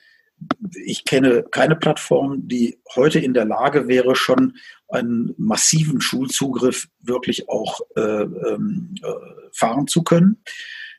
ich 0.84 1.04
kenne 1.04 1.44
keine 1.50 1.76
Plattform, 1.76 2.46
die 2.46 2.80
heute 2.94 3.18
in 3.18 3.34
der 3.34 3.44
Lage 3.44 3.88
wäre, 3.88 4.14
schon 4.14 4.56
einen 4.88 5.34
massiven 5.36 6.00
Schulzugriff 6.00 6.88
wirklich 7.00 7.48
auch 7.48 7.80
äh, 7.96 8.00
ähm, 8.00 8.94
äh, 9.02 9.08
fahren 9.52 9.86
zu 9.86 10.02
können. 10.02 10.42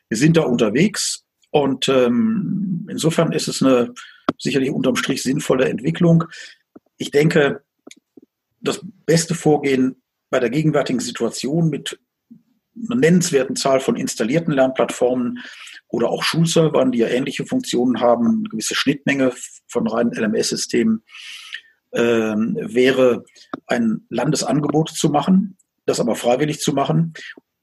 Wir 0.08 0.18
sind 0.18 0.36
da 0.36 0.42
unterwegs 0.42 1.24
und 1.50 1.88
ähm, 1.88 2.86
insofern 2.90 3.32
ist 3.32 3.48
es 3.48 3.62
eine 3.62 3.94
sicherlich 4.40 4.70
unterm 4.70 4.96
Strich 4.96 5.22
sinnvolle 5.22 5.68
Entwicklung. 5.68 6.24
Ich 6.96 7.10
denke, 7.10 7.62
das 8.60 8.80
beste 9.06 9.34
Vorgehen 9.34 10.02
bei 10.30 10.40
der 10.40 10.50
gegenwärtigen 10.50 11.00
Situation 11.00 11.70
mit 11.70 12.00
einer 12.88 12.98
nennenswerten 12.98 13.56
Zahl 13.56 13.80
von 13.80 13.96
installierten 13.96 14.54
Lernplattformen 14.54 15.40
oder 15.88 16.08
auch 16.08 16.22
Schulservern, 16.22 16.92
die 16.92 16.98
ja 16.98 17.08
ähnliche 17.08 17.44
Funktionen 17.44 18.00
haben, 18.00 18.26
eine 18.26 18.48
gewisse 18.48 18.74
Schnittmenge 18.74 19.32
von 19.66 19.86
reinen 19.86 20.12
LMS-Systemen, 20.12 21.02
ähm, 21.92 22.56
wäre 22.60 23.24
ein 23.66 24.06
Landesangebot 24.08 24.90
zu 24.90 25.10
machen, 25.10 25.56
das 25.84 26.00
aber 26.00 26.14
freiwillig 26.14 26.60
zu 26.60 26.72
machen 26.72 27.14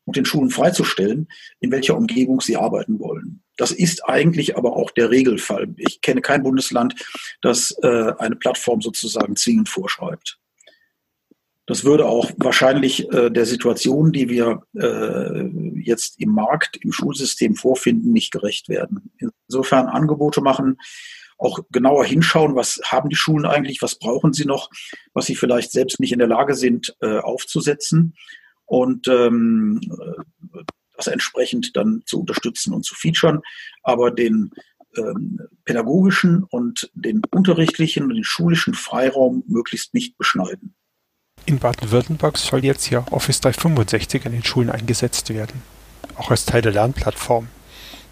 und 0.03 0.17
den 0.17 0.25
Schulen 0.25 0.49
freizustellen, 0.49 1.29
in 1.59 1.71
welcher 1.71 1.95
Umgebung 1.95 2.41
sie 2.41 2.57
arbeiten 2.57 2.99
wollen. 2.99 3.41
Das 3.57 3.71
ist 3.71 4.07
eigentlich 4.07 4.55
aber 4.55 4.75
auch 4.75 4.91
der 4.91 5.09
Regelfall. 5.09 5.73
Ich 5.77 6.01
kenne 6.01 6.21
kein 6.21 6.43
Bundesland, 6.43 6.95
das 7.41 7.75
äh, 7.81 8.13
eine 8.17 8.35
Plattform 8.35 8.81
sozusagen 8.81 9.35
zwingend 9.35 9.67
vorschreibt. 9.67 10.39
Das 11.65 11.83
würde 11.83 12.05
auch 12.05 12.31
wahrscheinlich 12.37 13.11
äh, 13.11 13.29
der 13.29 13.45
Situation, 13.45 14.13
die 14.13 14.29
wir 14.29 14.63
äh, 14.73 15.43
jetzt 15.81 16.19
im 16.21 16.29
Markt, 16.29 16.77
im 16.77 16.93
Schulsystem 16.93 17.55
vorfinden, 17.55 18.13
nicht 18.13 18.31
gerecht 18.31 18.69
werden. 18.69 19.11
Insofern 19.49 19.87
Angebote 19.87 20.39
machen, 20.39 20.77
auch 21.37 21.59
genauer 21.69 22.05
hinschauen, 22.05 22.55
was 22.55 22.79
haben 22.85 23.09
die 23.09 23.17
Schulen 23.17 23.45
eigentlich, 23.45 23.81
was 23.81 23.99
brauchen 23.99 24.31
sie 24.31 24.45
noch, 24.45 24.69
was 25.13 25.25
sie 25.25 25.35
vielleicht 25.35 25.71
selbst 25.71 25.99
nicht 25.99 26.13
in 26.13 26.19
der 26.19 26.29
Lage 26.29 26.55
sind 26.55 26.95
äh, 27.01 27.19
aufzusetzen 27.19 28.15
und 28.65 29.07
ähm, 29.09 29.81
das 30.97 31.07
entsprechend 31.07 31.75
dann 31.75 32.03
zu 32.05 32.19
unterstützen 32.19 32.73
und 32.73 32.83
zu 32.83 32.95
featuren, 32.95 33.41
aber 33.83 34.11
den 34.11 34.51
ähm, 34.97 35.39
pädagogischen 35.63 36.43
und 36.43 36.89
den 36.93 37.21
unterrichtlichen 37.31 38.03
und 38.03 38.15
den 38.15 38.23
schulischen 38.23 38.73
Freiraum 38.73 39.43
möglichst 39.47 39.93
nicht 39.93 40.17
beschneiden. 40.17 40.75
In 41.45 41.59
Baden-Württemberg 41.59 42.37
soll 42.37 42.65
jetzt 42.65 42.89
ja 42.89 43.05
Office 43.11 43.39
365 43.41 44.25
in 44.25 44.31
den 44.33 44.43
Schulen 44.43 44.69
eingesetzt 44.69 45.29
werden, 45.29 45.61
auch 46.15 46.31
als 46.31 46.45
Teil 46.45 46.61
der 46.61 46.73
Lernplattform. 46.73 47.47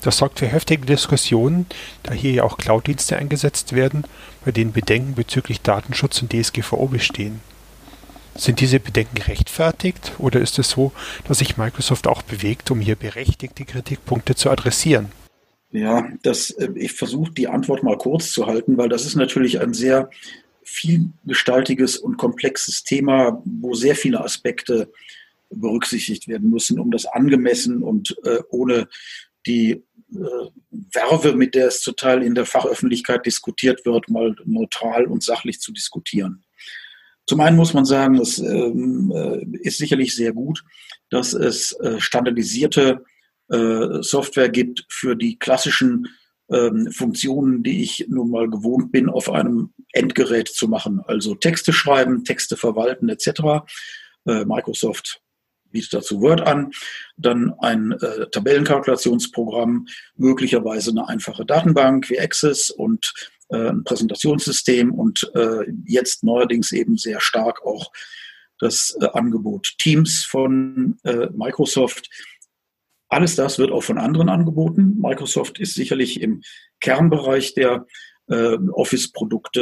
Das 0.01 0.17
sorgt 0.17 0.39
für 0.39 0.47
heftige 0.47 0.85
Diskussionen, 0.85 1.65
da 2.03 2.13
hier 2.13 2.31
ja 2.31 2.43
auch 2.43 2.57
Cloud-Dienste 2.57 3.17
eingesetzt 3.17 3.73
werden, 3.73 4.05
bei 4.45 4.51
denen 4.51 4.71
Bedenken 4.71 5.15
bezüglich 5.15 5.61
Datenschutz 5.61 6.21
und 6.21 6.31
DSGVO 6.31 6.87
bestehen. 6.87 7.41
Sind 8.37 8.59
diese 8.59 8.79
Bedenken 8.79 9.15
gerechtfertigt 9.15 10.13
oder 10.17 10.41
ist 10.41 10.59
es 10.59 10.69
so, 10.69 10.91
dass 11.27 11.39
sich 11.39 11.57
Microsoft 11.57 12.05
auch 12.07 12.21
bewegt, 12.21 12.69
um 12.69 12.81
hier 12.81 12.95
berechtigte 12.95 13.63
Kritikpunkte 13.63 14.35
zu 14.35 14.49
adressieren? 14.49 15.11
Ja, 15.71 16.09
das, 16.23 16.51
äh, 16.51 16.69
ich 16.75 16.93
versuche 16.93 17.31
die 17.31 17.47
Antwort 17.47 17.83
mal 17.83 17.97
kurz 17.97 18.31
zu 18.31 18.45
halten, 18.45 18.77
weil 18.77 18.89
das 18.89 19.05
ist 19.05 19.15
natürlich 19.15 19.59
ein 19.59 19.73
sehr 19.73 20.09
vielgestaltiges 20.63 21.97
und 21.97 22.17
komplexes 22.17 22.83
Thema, 22.83 23.41
wo 23.45 23.73
sehr 23.73 23.95
viele 23.95 24.21
Aspekte 24.21 24.91
berücksichtigt 25.49 26.27
werden 26.27 26.49
müssen, 26.49 26.79
um 26.79 26.91
das 26.91 27.05
angemessen 27.05 27.83
und 27.83 28.15
äh, 28.23 28.39
ohne 28.49 28.87
die 29.45 29.71
äh, 29.71 29.83
Werbe, 30.93 31.35
mit 31.35 31.55
der 31.55 31.67
es 31.67 31.81
zum 31.81 31.95
Teil 31.95 32.23
in 32.23 32.35
der 32.35 32.45
Fachöffentlichkeit 32.45 33.25
diskutiert 33.25 33.85
wird, 33.85 34.09
mal 34.09 34.35
neutral 34.45 35.05
und 35.05 35.23
sachlich 35.23 35.59
zu 35.59 35.71
diskutieren. 35.71 36.44
Zum 37.27 37.39
einen 37.39 37.57
muss 37.57 37.73
man 37.73 37.85
sagen, 37.85 38.19
es 38.19 38.39
ähm, 38.39 39.11
äh, 39.15 39.45
ist 39.59 39.77
sicherlich 39.77 40.15
sehr 40.15 40.33
gut, 40.33 40.63
dass 41.09 41.33
es 41.33 41.71
äh, 41.79 41.99
standardisierte 41.99 43.03
äh, 43.49 44.01
Software 44.01 44.49
gibt 44.49 44.85
für 44.89 45.15
die 45.15 45.37
klassischen 45.37 46.07
ähm, 46.49 46.91
Funktionen, 46.91 47.63
die 47.63 47.81
ich 47.81 48.05
nun 48.09 48.29
mal 48.29 48.49
gewohnt 48.49 48.91
bin, 48.91 49.09
auf 49.09 49.31
einem 49.31 49.73
Endgerät 49.91 50.47
zu 50.47 50.67
machen. 50.67 51.01
Also 51.05 51.33
Texte 51.33 51.73
schreiben, 51.73 52.23
Texte 52.23 52.57
verwalten 52.57 53.09
etc. 53.09 53.65
Microsoft 54.25 55.21
bietet 55.75 55.93
dazu 55.93 56.21
Word 56.21 56.41
an, 56.41 56.71
dann 57.17 57.53
ein 57.59 57.91
äh, 57.91 58.27
Tabellenkalkulationsprogramm, 58.31 59.87
möglicherweise 60.15 60.91
eine 60.91 61.09
einfache 61.09 61.45
Datenbank 61.45 62.09
wie 62.09 62.19
Access 62.19 62.69
und 62.69 63.13
äh, 63.49 63.69
ein 63.69 63.83
Präsentationssystem 63.83 64.93
und 64.93 65.29
äh, 65.35 65.65
jetzt 65.85 66.23
neuerdings 66.23 66.71
eben 66.71 66.97
sehr 66.97 67.19
stark 67.21 67.65
auch 67.65 67.91
das 68.59 68.97
äh, 69.01 69.07
Angebot 69.13 69.73
Teams 69.79 70.23
von 70.23 70.97
äh, 71.03 71.27
Microsoft, 71.33 72.09
alles 73.09 73.35
das 73.35 73.59
wird 73.59 73.71
auch 73.71 73.83
von 73.83 73.97
anderen 73.97 74.29
angeboten. 74.29 74.95
Microsoft 74.99 75.59
ist 75.59 75.75
sicherlich 75.75 76.21
im 76.21 76.41
Kernbereich 76.79 77.53
der 77.53 77.85
äh, 78.27 78.57
Office-Produkte 78.71 79.61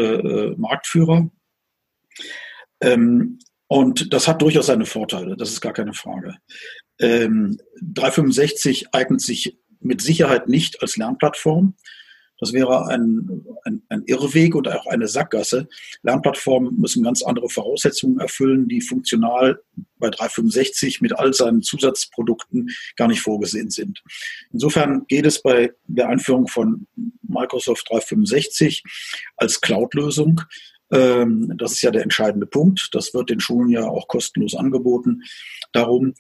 äh, 0.55 0.59
Marktführer. 0.59 1.29
Ähm, 2.81 3.39
und 3.67 4.13
das 4.13 4.27
hat 4.27 4.41
durchaus 4.41 4.67
seine 4.67 4.85
Vorteile, 4.85 5.35
das 5.35 5.49
ist 5.49 5.61
gar 5.61 5.73
keine 5.73 5.93
Frage. 5.93 6.37
Ähm, 6.99 7.57
365 7.81 8.93
eignet 8.93 9.21
sich 9.21 9.57
mit 9.79 10.01
Sicherheit 10.01 10.47
nicht 10.47 10.81
als 10.81 10.95
Lernplattform. 10.95 11.75
Das 12.43 12.51
wäre 12.51 12.87
ein, 12.87 13.45
ein, 13.63 13.81
ein 13.87 14.03
Irrweg 14.05 14.53
und 14.53 14.67
auch 14.67 14.85
eine 14.87 15.07
Sackgasse. 15.07 15.69
Lernplattformen 16.01 16.77
müssen 16.77 17.01
ganz 17.01 17.23
andere 17.23 17.47
Voraussetzungen 17.47 18.19
erfüllen, 18.19 18.67
die 18.67 18.81
funktional 18.81 19.61
bei 19.97 20.09
365 20.09 20.99
mit 20.99 21.17
all 21.17 21.33
seinen 21.33 21.61
Zusatzprodukten 21.61 22.69
gar 22.97 23.07
nicht 23.07 23.21
vorgesehen 23.21 23.69
sind. 23.69 24.03
Insofern 24.51 25.05
geht 25.07 25.25
es 25.25 25.41
bei 25.41 25.71
der 25.87 26.09
Einführung 26.09 26.49
von 26.49 26.85
Microsoft 27.21 27.89
365 27.89 28.83
als 29.37 29.61
Cloud-Lösung 29.61 30.41
ähm, 30.91 31.53
das 31.57 31.71
ist 31.71 31.81
ja 31.81 31.91
der 31.91 32.03
entscheidende 32.03 32.45
Punkt. 32.45 32.89
Das 32.91 33.13
wird 33.13 33.29
den 33.29 33.39
Schulen 33.39 33.69
ja 33.69 33.87
auch 33.87 34.07
kostenlos 34.07 34.53
angeboten. 34.53 35.23
Darum, 35.71 36.13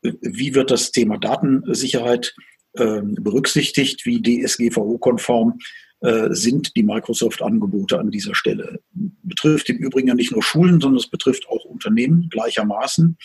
wie 0.00 0.54
wird 0.54 0.70
das 0.70 0.92
Thema 0.92 1.18
Datensicherheit 1.18 2.34
berücksichtigt, 2.76 4.04
wie 4.04 4.20
DSGVO-konform 4.20 5.58
äh, 6.04 6.34
sind 6.34 6.76
die 6.76 6.82
Microsoft-Angebote 6.82 7.98
an 7.98 8.10
dieser 8.10 8.34
Stelle. 8.34 8.80
Betrifft 8.92 9.70
im 9.70 9.78
Übrigen 9.78 10.08
ja 10.08 10.14
nicht 10.14 10.32
nur 10.32 10.42
Schulen, 10.42 10.78
sondern 10.78 10.98
es 10.98 11.08
betrifft 11.08 11.48
auch 11.48 11.64
Unternehmen 11.64 12.28
gleichermaßen. 12.28 13.16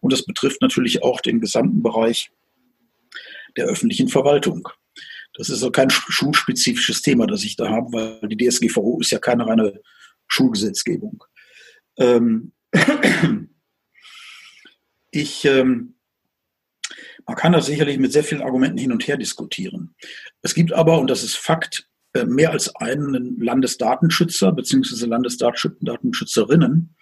Und 0.00 0.12
es 0.12 0.26
betrifft 0.26 0.60
natürlich 0.60 1.04
auch 1.04 1.20
den 1.20 1.40
gesamten 1.40 1.80
Bereich 1.80 2.32
der 3.56 3.66
öffentlichen 3.66 4.08
Verwaltung. 4.08 4.68
Das 5.34 5.48
ist 5.48 5.62
auch 5.62 5.70
kein 5.70 5.90
schulspezifisches 5.90 7.02
Thema, 7.02 7.28
das 7.28 7.44
ich 7.44 7.54
da 7.54 7.68
habe, 7.68 7.92
weil 7.92 8.28
die 8.28 8.48
DSGVO 8.48 8.98
ist 9.00 9.12
ja 9.12 9.20
keine 9.20 9.46
reine 9.46 9.80
Schulgesetzgebung. 10.26 11.22
Ähm 11.98 12.52
ich, 15.12 15.44
ähm, 15.44 15.94
man 17.26 17.36
kann 17.36 17.52
das 17.52 17.66
sicherlich 17.66 17.98
mit 17.98 18.12
sehr 18.12 18.24
vielen 18.24 18.42
Argumenten 18.42 18.78
hin 18.78 18.92
und 18.92 19.06
her 19.06 19.16
diskutieren. 19.16 19.94
Es 20.42 20.54
gibt 20.54 20.72
aber, 20.72 20.98
und 20.98 21.08
das 21.08 21.22
ist 21.22 21.36
Fakt, 21.36 21.88
äh, 22.14 22.24
mehr 22.24 22.50
als 22.50 22.74
einen 22.76 23.40
Landesdatenschützer 23.40 24.52
bzw. 24.52 25.06
Landesdatenschützerinnen, 25.06 26.94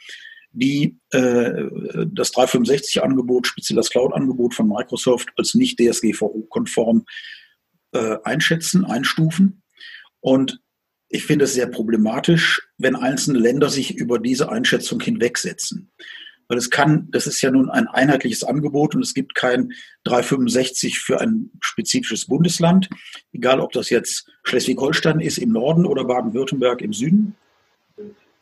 die 0.53 0.99
äh, 1.11 1.65
das 2.13 2.33
365-Angebot, 2.35 3.47
speziell 3.47 3.77
das 3.77 3.91
Cloud-Angebot 3.91 4.55
von 4.55 4.69
Microsoft, 4.69 5.31
als 5.37 5.55
nicht 5.55 5.79
DSGVO-konform 5.79 7.05
äh, 7.93 8.17
einschätzen, 8.25 8.85
einstufen. 8.85 9.63
Und 10.21 10.61
ich 11.09 11.25
finde 11.25 11.45
es 11.45 11.55
sehr 11.55 11.67
problematisch, 11.67 12.69
wenn 12.79 12.97
einzelne 12.97 13.39
Länder 13.39 13.69
sich 13.69 13.97
über 13.97 14.19
diese 14.19 14.51
Einschätzung 14.51 15.01
hinwegsetzen. 15.01 15.91
Weil 16.49 16.59
es 16.59 16.71
kann, 16.71 17.09
das 17.11 17.27
ist 17.27 17.41
ja 17.41 17.51
nun 17.51 17.71
ein 17.71 17.89
einheitliches 17.89 18.45
Angebot 18.45 18.95
und 18.95 19.03
es 19.03 19.15
gibt 19.15 19.35
kein 19.35 19.73
365 20.05 20.99
für 20.99 21.21
ein 21.21 21.51
spezifisches 21.61 22.27
Bundesland, 22.27 22.89
egal 23.33 23.61
ob 23.61 23.73
das 23.73 23.91
jetzt 23.91 24.29
Schleswig-Holstein 24.45 25.21
ist 25.21 25.39
im 25.39 25.53
Norden 25.53 25.87
oder 25.87 26.05
Baden-Württemberg 26.05 26.83
im 26.83 26.93
Süden, 26.93 27.37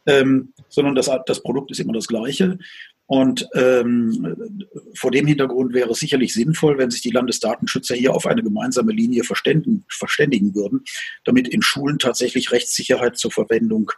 ähm, 0.06 0.52
sondern 0.68 0.94
das, 0.94 1.10
das 1.26 1.42
Produkt 1.42 1.70
ist 1.70 1.80
immer 1.80 1.92
das 1.92 2.06
gleiche. 2.06 2.58
Und 3.06 3.48
ähm, 3.54 4.64
vor 4.94 5.10
dem 5.10 5.26
Hintergrund 5.26 5.74
wäre 5.74 5.90
es 5.90 5.98
sicherlich 5.98 6.32
sinnvoll, 6.32 6.78
wenn 6.78 6.92
sich 6.92 7.02
die 7.02 7.10
Landesdatenschützer 7.10 7.96
hier 7.96 8.14
auf 8.14 8.24
eine 8.24 8.40
gemeinsame 8.40 8.92
Linie 8.92 9.24
verständigen, 9.24 9.84
verständigen 9.88 10.54
würden, 10.54 10.84
damit 11.24 11.48
in 11.48 11.60
Schulen 11.60 11.98
tatsächlich 11.98 12.52
Rechtssicherheit 12.52 13.18
zur 13.18 13.32
Verwendung 13.32 13.90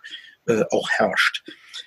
äh, 0.46 0.64
auch 0.70 0.88
herrscht. 0.90 1.44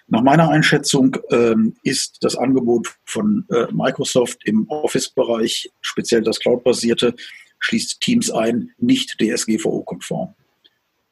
Nach 0.07 0.21
meiner 0.21 0.49
Einschätzung 0.49 1.17
ähm, 1.31 1.75
ist 1.83 2.17
das 2.21 2.35
Angebot 2.35 2.95
von 3.05 3.45
äh, 3.49 3.65
Microsoft 3.71 4.39
im 4.45 4.67
Office-Bereich, 4.69 5.71
speziell 5.81 6.21
das 6.21 6.39
Cloud-basierte, 6.39 7.15
schließt 7.59 8.01
Teams 8.01 8.31
ein, 8.31 8.71
nicht 8.77 9.17
DSGVO-konform. 9.19 10.35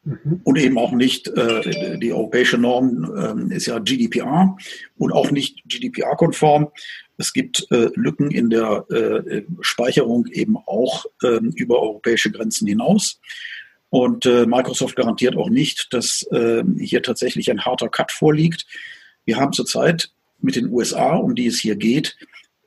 Mhm. 0.03 0.41
Und 0.43 0.57
eben 0.57 0.77
auch 0.77 0.91
nicht, 0.91 1.27
äh, 1.29 1.97
die 1.97 2.13
europäische 2.13 2.57
Norm 2.57 3.50
äh, 3.50 3.55
ist 3.55 3.67
ja 3.67 3.79
GDPR 3.79 4.55
und 4.97 5.12
auch 5.12 5.31
nicht 5.31 5.63
GDPR-konform. 5.65 6.69
Es 7.17 7.33
gibt 7.33 7.65
äh, 7.71 7.89
Lücken 7.95 8.31
in 8.31 8.50
der 8.50 8.85
äh, 8.89 9.43
Speicherung 9.62 10.27
eben 10.27 10.57
auch 10.57 11.05
ähm, 11.23 11.51
über 11.55 11.81
europäische 11.81 12.31
Grenzen 12.31 12.67
hinaus. 12.67 13.19
Und 13.93 14.25
äh, 14.25 14.47
Microsoft 14.47 14.95
garantiert 14.95 15.38
auch 15.38 15.51
nicht, 15.51 15.93
dass 15.93 16.23
äh, 16.31 16.63
hier 16.79 17.03
tatsächlich 17.03 17.51
ein 17.51 17.63
harter 17.63 17.89
Cut 17.89 18.12
vorliegt. 18.12 18.65
Wir 19.23 19.38
haben 19.38 19.53
zurzeit 19.53 20.09
mit 20.39 20.55
den 20.55 20.71
USA, 20.71 21.13
um 21.15 21.35
die 21.35 21.45
es 21.45 21.59
hier 21.59 21.75
geht, 21.75 22.17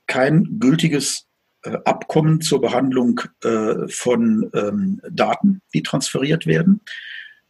kein 0.07 0.61
gültiges 0.61 1.25
Abkommen 1.85 2.41
zur 2.41 2.61
Behandlung 2.61 3.21
von 3.89 4.51
ähm, 4.55 5.01
Daten, 5.11 5.63
die 5.75 5.83
transferiert 5.83 6.47
werden. 6.47 6.81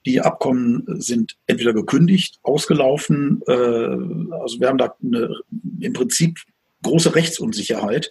Die 0.06 0.20
Abkommen 0.20 0.84
sind 1.00 1.36
entweder 1.46 1.74
gekündigt, 1.74 2.38
ausgelaufen. 2.44 3.42
Äh, 3.46 3.52
also 3.52 4.58
wir 4.58 4.68
haben 4.68 4.78
da 4.78 4.94
eine, 5.02 5.36
im 5.80 5.92
Prinzip 5.92 6.38
große 6.82 7.14
Rechtsunsicherheit. 7.14 8.10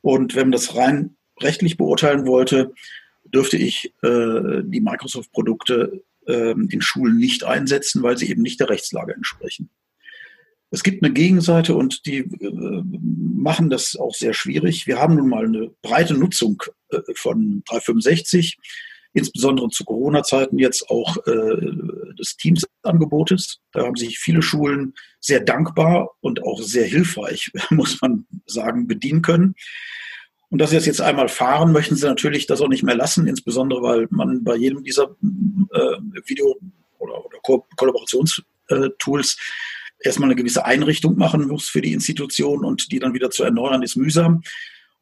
Und 0.00 0.34
wenn 0.34 0.46
man 0.46 0.52
das 0.52 0.74
rein 0.74 1.14
rechtlich 1.40 1.76
beurteilen 1.76 2.26
wollte, 2.26 2.72
dürfte 3.34 3.56
ich 3.56 3.92
äh, 4.02 4.62
die 4.64 4.80
Microsoft-Produkte 4.80 6.02
äh, 6.26 6.50
in 6.52 6.80
Schulen 6.80 7.16
nicht 7.16 7.44
einsetzen, 7.44 8.02
weil 8.02 8.16
sie 8.16 8.30
eben 8.30 8.42
nicht 8.42 8.60
der 8.60 8.68
Rechtslage 8.68 9.14
entsprechen. 9.14 9.70
Es 10.72 10.82
gibt 10.84 11.02
eine 11.02 11.12
Gegenseite 11.12 11.74
und 11.74 12.06
die 12.06 12.18
äh, 12.18 12.82
machen 12.92 13.70
das 13.70 13.96
auch 13.96 14.14
sehr 14.14 14.34
schwierig. 14.34 14.86
Wir 14.86 14.98
haben 14.98 15.16
nun 15.16 15.28
mal 15.28 15.46
eine 15.46 15.70
breite 15.82 16.14
Nutzung 16.14 16.62
äh, 16.90 17.00
von 17.14 17.62
365 17.66 18.58
insbesondere 19.12 19.68
zu 19.70 19.84
Corona-Zeiten 19.84 20.58
jetzt 20.58 20.88
auch 20.88 21.16
äh, 21.26 21.56
des 22.18 22.36
Teams-Angebotes. 22.36 23.60
Da 23.72 23.84
haben 23.84 23.96
sich 23.96 24.18
viele 24.18 24.42
Schulen 24.42 24.94
sehr 25.18 25.40
dankbar 25.40 26.10
und 26.20 26.42
auch 26.44 26.62
sehr 26.62 26.86
hilfreich, 26.86 27.50
muss 27.70 28.00
man 28.00 28.26
sagen, 28.46 28.86
bedienen 28.86 29.22
können. 29.22 29.54
Und 30.50 30.58
dass 30.58 30.70
sie 30.70 30.76
das 30.76 30.86
jetzt 30.86 31.00
einmal 31.00 31.28
fahren, 31.28 31.72
möchten 31.72 31.96
sie 31.96 32.06
natürlich 32.06 32.46
das 32.46 32.60
auch 32.60 32.68
nicht 32.68 32.82
mehr 32.82 32.96
lassen, 32.96 33.26
insbesondere 33.28 33.82
weil 33.82 34.06
man 34.10 34.42
bei 34.42 34.56
jedem 34.56 34.82
dieser 34.82 35.16
äh, 35.72 35.96
Video- 36.26 36.58
oder, 36.98 37.24
oder 37.24 37.38
Ko 37.42 37.66
Kollaborationstools 37.76 39.38
erstmal 40.00 40.28
eine 40.28 40.36
gewisse 40.36 40.64
Einrichtung 40.64 41.16
machen 41.16 41.46
muss 41.46 41.68
für 41.68 41.80
die 41.80 41.92
Institution 41.92 42.64
und 42.64 42.90
die 42.90 42.98
dann 42.98 43.14
wieder 43.14 43.30
zu 43.30 43.44
erneuern 43.44 43.82
ist 43.82 43.96
mühsam. 43.96 44.42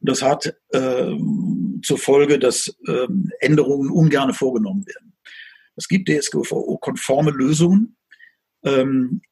Und 0.00 0.08
das 0.10 0.22
hat 0.22 0.54
äh, 0.70 1.16
zur 1.82 1.98
Folge, 1.98 2.38
dass 2.38 2.76
äh, 2.86 3.06
Änderungen 3.40 3.90
ungern 3.90 4.34
vorgenommen 4.34 4.86
werden. 4.86 5.14
Es 5.76 5.88
gibt 5.88 6.08
DSGVO-konforme 6.08 7.30
Lösungen. 7.30 7.96
Ähm, 8.64 9.22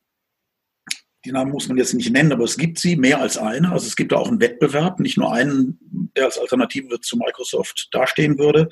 die 1.26 1.32
Namen 1.32 1.50
muss 1.50 1.68
man 1.68 1.76
jetzt 1.76 1.92
nicht 1.92 2.12
nennen, 2.12 2.32
aber 2.32 2.44
es 2.44 2.56
gibt 2.56 2.78
sie, 2.78 2.96
mehr 2.96 3.20
als 3.20 3.36
eine. 3.36 3.72
Also 3.72 3.88
es 3.88 3.96
gibt 3.96 4.12
da 4.12 4.16
auch 4.16 4.28
einen 4.28 4.40
Wettbewerb, 4.40 5.00
nicht 5.00 5.18
nur 5.18 5.32
einen, 5.32 5.78
der 6.16 6.26
als 6.26 6.38
Alternative 6.38 7.00
zu 7.00 7.16
Microsoft 7.16 7.88
dastehen 7.90 8.38
würde. 8.38 8.68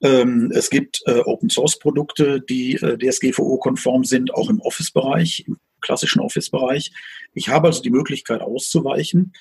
Ähm, 0.00 0.52
es 0.54 0.70
gibt 0.70 1.02
äh, 1.06 1.18
Open-Source-Produkte, 1.18 2.40
die 2.40 2.76
äh, 2.76 2.96
DSGVO-konform 2.96 4.04
sind, 4.04 4.32
auch 4.32 4.50
im 4.50 4.60
Office-Bereich, 4.60 5.44
im 5.48 5.58
klassischen 5.80 6.20
Office-Bereich. 6.20 6.92
Ich 7.32 7.48
habe 7.48 7.66
also 7.66 7.82
die 7.82 7.90
Möglichkeit 7.90 8.40
auszuweichen. 8.40 9.32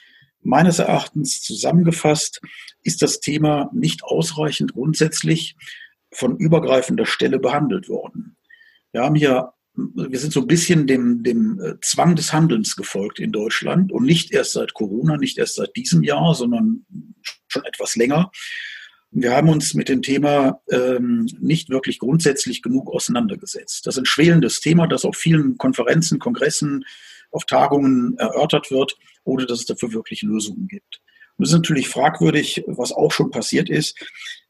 Meines 0.41 0.79
Erachtens 0.79 1.41
zusammengefasst 1.41 2.41
ist 2.81 3.03
das 3.03 3.19
Thema 3.19 3.69
nicht 3.73 4.03
ausreichend 4.03 4.73
grundsätzlich 4.73 5.55
von 6.11 6.37
übergreifender 6.37 7.05
Stelle 7.05 7.39
behandelt 7.39 7.89
worden. 7.89 8.37
Wir 8.91 9.03
haben 9.03 9.15
hier, 9.15 9.53
wir 9.75 10.19
sind 10.19 10.33
so 10.33 10.41
ein 10.41 10.47
bisschen 10.47 10.85
dem, 10.87 11.23
dem 11.23 11.59
äh, 11.59 11.73
Zwang 11.81 12.15
des 12.15 12.31
Handelns 12.31 12.75
gefolgt 12.75 13.19
in 13.19 13.31
Deutschland 13.31 13.91
und 13.91 14.05
nicht 14.05 14.31
erst 14.31 14.53
seit 14.53 14.73
Corona, 14.73 15.17
nicht 15.17 15.37
erst 15.37 15.55
seit 15.55 15.75
diesem 15.75 16.03
Jahr, 16.03 16.35
sondern 16.35 16.85
schon 17.47 17.65
etwas 17.65 17.95
länger. 17.95 18.31
Wir 19.09 19.35
haben 19.35 19.49
uns 19.49 19.73
mit 19.73 19.89
dem 19.89 20.01
Thema 20.01 20.61
ähm, 20.71 21.27
nicht 21.39 21.69
wirklich 21.69 21.99
grundsätzlich 21.99 22.61
genug 22.61 22.91
auseinandergesetzt. 22.91 23.85
Das 23.85 23.95
ist 23.95 24.01
ein 24.01 24.05
schwelendes 24.05 24.59
Thema, 24.59 24.87
das 24.87 25.05
auf 25.05 25.15
vielen 25.15 25.57
Konferenzen, 25.57 26.19
Kongressen, 26.19 26.85
auf 27.31 27.45
Tagungen 27.45 28.17
erörtert 28.17 28.71
wird, 28.71 28.97
ohne 29.23 29.45
dass 29.45 29.59
es 29.59 29.65
dafür 29.65 29.93
wirklich 29.93 30.21
Lösungen 30.21 30.67
gibt. 30.67 31.01
Und 31.37 31.45
es 31.45 31.49
ist 31.49 31.55
natürlich 31.55 31.89
fragwürdig, 31.89 32.63
was 32.67 32.91
auch 32.91 33.11
schon 33.11 33.31
passiert 33.31 33.69
ist, 33.69 33.97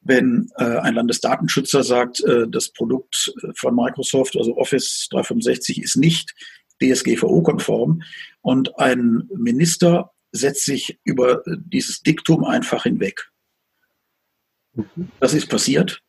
wenn 0.03 0.49
äh, 0.57 0.63
ein 0.63 0.95
Landesdatenschützer 0.95 1.83
sagt, 1.83 2.23
äh, 2.23 2.47
das 2.47 2.69
Produkt 2.69 3.33
von 3.55 3.75
Microsoft, 3.75 4.35
also 4.37 4.57
Office 4.57 5.07
365, 5.11 5.81
ist 5.81 5.97
nicht 5.97 6.33
DSGVO-konform 6.81 8.01
und 8.41 8.77
ein 8.79 9.29
Minister 9.35 10.11
setzt 10.31 10.65
sich 10.65 10.99
über 11.03 11.43
dieses 11.45 12.01
Diktum 12.01 12.43
einfach 12.43 12.83
hinweg. 12.83 13.29
Das 15.19 15.33
ist 15.33 15.47
passiert. 15.47 16.01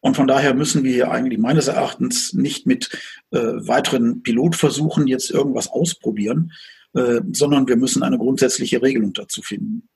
Und 0.00 0.16
von 0.16 0.26
daher 0.26 0.54
müssen 0.54 0.84
wir 0.84 1.10
eigentlich 1.10 1.38
meines 1.38 1.66
Erachtens 1.66 2.34
nicht 2.34 2.66
mit 2.66 2.90
äh, 3.30 3.38
weiteren 3.38 4.22
Pilotversuchen 4.22 5.06
jetzt 5.06 5.30
irgendwas 5.30 5.68
ausprobieren, 5.68 6.52
äh, 6.92 7.22
sondern 7.32 7.66
wir 7.66 7.76
müssen 7.76 8.02
eine 8.02 8.18
grundsätzliche 8.18 8.82
Regelung 8.82 9.14
dazu 9.14 9.40
finden. 9.40 9.88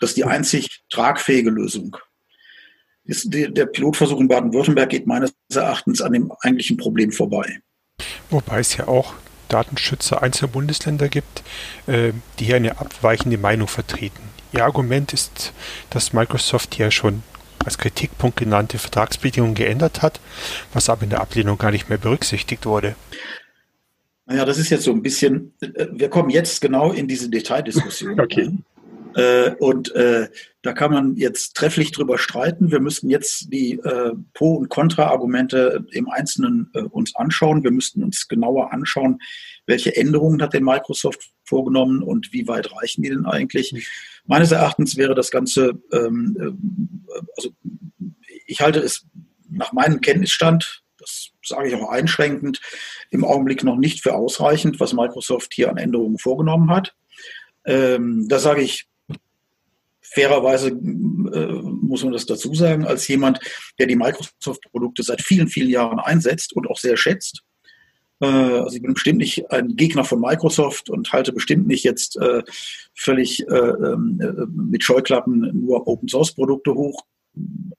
Das 0.00 0.10
ist 0.10 0.16
die 0.16 0.24
einzig 0.24 0.82
tragfähige 0.90 1.50
Lösung. 1.50 1.96
Ist 3.04 3.32
der, 3.32 3.50
der 3.50 3.66
Pilotversuch 3.66 4.20
in 4.20 4.28
Baden-Württemberg 4.28 4.90
geht 4.90 5.06
meines 5.06 5.32
Erachtens 5.52 6.02
an 6.02 6.12
dem 6.12 6.32
eigentlichen 6.40 6.76
Problem 6.76 7.12
vorbei. 7.12 7.60
Wobei 8.30 8.58
es 8.58 8.76
ja 8.76 8.88
auch 8.88 9.14
Datenschützer 9.48 10.22
einzelner 10.22 10.50
Bundesländer 10.50 11.08
gibt, 11.08 11.42
äh, 11.86 12.12
die 12.38 12.46
hier 12.46 12.56
eine 12.56 12.80
abweichende 12.80 13.38
Meinung 13.38 13.68
vertreten. 13.68 14.22
Ihr 14.52 14.64
Argument 14.64 15.12
ist, 15.12 15.52
dass 15.90 16.12
Microsoft 16.12 16.78
ja 16.78 16.90
schon 16.90 17.22
als 17.64 17.78
Kritikpunkt 17.78 18.36
genannte 18.36 18.78
Vertragsbedingungen 18.78 19.54
geändert 19.54 20.02
hat, 20.02 20.20
was 20.72 20.88
aber 20.88 21.02
in 21.02 21.10
der 21.10 21.20
Ablehnung 21.20 21.58
gar 21.58 21.70
nicht 21.70 21.88
mehr 21.88 21.98
berücksichtigt 21.98 22.66
wurde. 22.66 22.96
Naja, 24.26 24.44
das 24.44 24.58
ist 24.58 24.70
jetzt 24.70 24.84
so 24.84 24.92
ein 24.92 25.02
bisschen, 25.02 25.52
äh, 25.60 25.86
wir 25.92 26.08
kommen 26.08 26.30
jetzt 26.30 26.60
genau 26.60 26.92
in 26.92 27.06
diese 27.06 27.28
Detaildiskussion. 27.28 28.18
okay. 28.20 28.50
Äh, 29.16 29.54
und 29.58 29.94
äh, 29.94 30.28
da 30.60 30.74
kann 30.74 30.92
man 30.92 31.16
jetzt 31.16 31.56
trefflich 31.56 31.90
drüber 31.90 32.18
streiten. 32.18 32.70
Wir 32.70 32.80
müssten 32.80 33.08
jetzt 33.08 33.50
die 33.50 33.72
äh, 33.78 34.12
Pro- 34.34 34.56
und 34.56 34.68
Kontra-Argumente 34.68 35.86
im 35.92 36.10
Einzelnen 36.10 36.70
äh, 36.74 36.82
uns 36.82 37.16
anschauen. 37.16 37.64
Wir 37.64 37.70
müssten 37.70 38.04
uns 38.04 38.28
genauer 38.28 38.74
anschauen, 38.74 39.20
welche 39.64 39.96
Änderungen 39.96 40.42
hat 40.42 40.52
denn 40.52 40.64
Microsoft 40.64 41.30
vorgenommen 41.44 42.02
und 42.02 42.34
wie 42.34 42.46
weit 42.46 42.70
reichen 42.72 43.02
die 43.02 43.08
denn 43.08 43.24
eigentlich? 43.24 43.88
Meines 44.26 44.52
Erachtens 44.52 44.98
wäre 44.98 45.14
das 45.14 45.30
Ganze, 45.30 45.80
ähm, 45.92 46.36
äh, 46.38 47.20
also 47.38 47.50
ich 48.46 48.60
halte 48.60 48.80
es 48.80 49.06
nach 49.48 49.72
meinem 49.72 50.02
Kenntnisstand, 50.02 50.82
das 50.98 51.30
sage 51.42 51.68
ich 51.68 51.74
auch 51.74 51.88
einschränkend, 51.88 52.60
im 53.10 53.24
Augenblick 53.24 53.64
noch 53.64 53.76
nicht 53.76 54.02
für 54.02 54.14
ausreichend, 54.14 54.78
was 54.78 54.92
Microsoft 54.92 55.54
hier 55.54 55.70
an 55.70 55.78
Änderungen 55.78 56.18
vorgenommen 56.18 56.70
hat. 56.70 56.94
Ähm, 57.64 58.26
da 58.28 58.38
sage 58.38 58.60
ich 58.60 58.88
fairerweise, 60.16 60.68
äh, 60.68 61.52
muss 61.62 62.02
man 62.02 62.14
das 62.14 62.24
dazu 62.24 62.54
sagen, 62.54 62.86
als 62.86 63.06
jemand, 63.06 63.38
der 63.78 63.86
die 63.86 63.96
Microsoft-Produkte 63.96 65.02
seit 65.02 65.20
vielen, 65.20 65.48
vielen 65.48 65.68
Jahren 65.68 65.98
einsetzt 65.98 66.56
und 66.56 66.68
auch 66.70 66.78
sehr 66.78 66.96
schätzt. 66.96 67.42
Äh, 68.20 68.26
also 68.26 68.74
ich 68.74 68.82
bin 68.82 68.94
bestimmt 68.94 69.18
nicht 69.18 69.50
ein 69.50 69.76
Gegner 69.76 70.04
von 70.04 70.20
Microsoft 70.20 70.88
und 70.88 71.12
halte 71.12 71.34
bestimmt 71.34 71.66
nicht 71.66 71.84
jetzt 71.84 72.16
äh, 72.16 72.42
völlig 72.94 73.46
äh, 73.46 73.54
ähm, 73.54 74.18
äh, 74.22 74.46
mit 74.50 74.82
Scheuklappen 74.82 75.50
nur 75.52 75.86
Open-Source-Produkte 75.86 76.74
hoch 76.74 77.04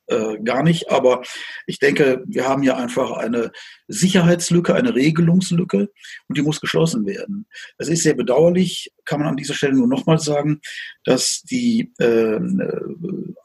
äh, 0.07 0.37
gar 0.43 0.63
nicht. 0.63 0.89
Aber 0.89 1.21
ich 1.65 1.79
denke, 1.79 2.23
wir 2.25 2.47
haben 2.47 2.61
hier 2.61 2.77
einfach 2.77 3.11
eine 3.11 3.51
Sicherheitslücke, 3.87 4.73
eine 4.73 4.95
Regelungslücke 4.95 5.89
und 6.27 6.37
die 6.37 6.41
muss 6.41 6.61
geschlossen 6.61 7.05
werden. 7.05 7.45
Es 7.77 7.89
ist 7.89 8.03
sehr 8.03 8.13
bedauerlich, 8.13 8.93
kann 9.05 9.19
man 9.19 9.29
an 9.29 9.37
dieser 9.37 9.53
Stelle 9.53 9.75
nur 9.75 9.87
nochmal 9.87 10.19
sagen, 10.19 10.61
dass 11.03 11.41
die 11.43 11.91
äh, 11.99 12.39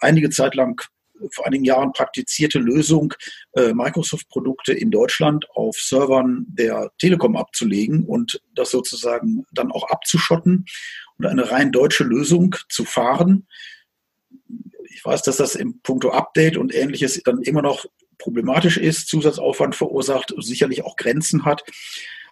einige 0.01 0.31
Zeit 0.31 0.55
lang 0.55 0.81
vor 1.31 1.47
einigen 1.47 1.65
Jahren 1.65 1.93
praktizierte 1.93 2.59
Lösung, 2.59 3.15
äh, 3.53 3.73
Microsoft-Produkte 3.73 4.73
in 4.73 4.91
Deutschland 4.91 5.47
auf 5.55 5.77
Servern 5.77 6.47
der 6.49 6.91
Telekom 6.99 7.37
abzulegen 7.37 8.05
und 8.05 8.41
das 8.55 8.71
sozusagen 8.71 9.45
dann 9.53 9.71
auch 9.71 9.89
abzuschotten 9.91 10.67
und 11.19 11.27
eine 11.27 11.51
rein 11.51 11.73
deutsche 11.73 12.05
Lösung 12.05 12.57
zu 12.69 12.85
fahren, 12.85 13.47
ich 14.95 15.05
weiß, 15.05 15.23
dass 15.23 15.37
das 15.37 15.55
im 15.55 15.81
Punkto 15.83 16.11
Update 16.11 16.57
und 16.57 16.75
ähnliches 16.75 17.21
dann 17.25 17.43
immer 17.43 17.63
noch 17.63 17.87
problematisch 18.19 18.77
ist, 18.77 19.09
Zusatzaufwand 19.09 19.75
verursacht, 19.75 20.35
sicherlich 20.39 20.85
auch 20.85 20.97
Grenzen 20.97 21.45
hat. 21.45 21.65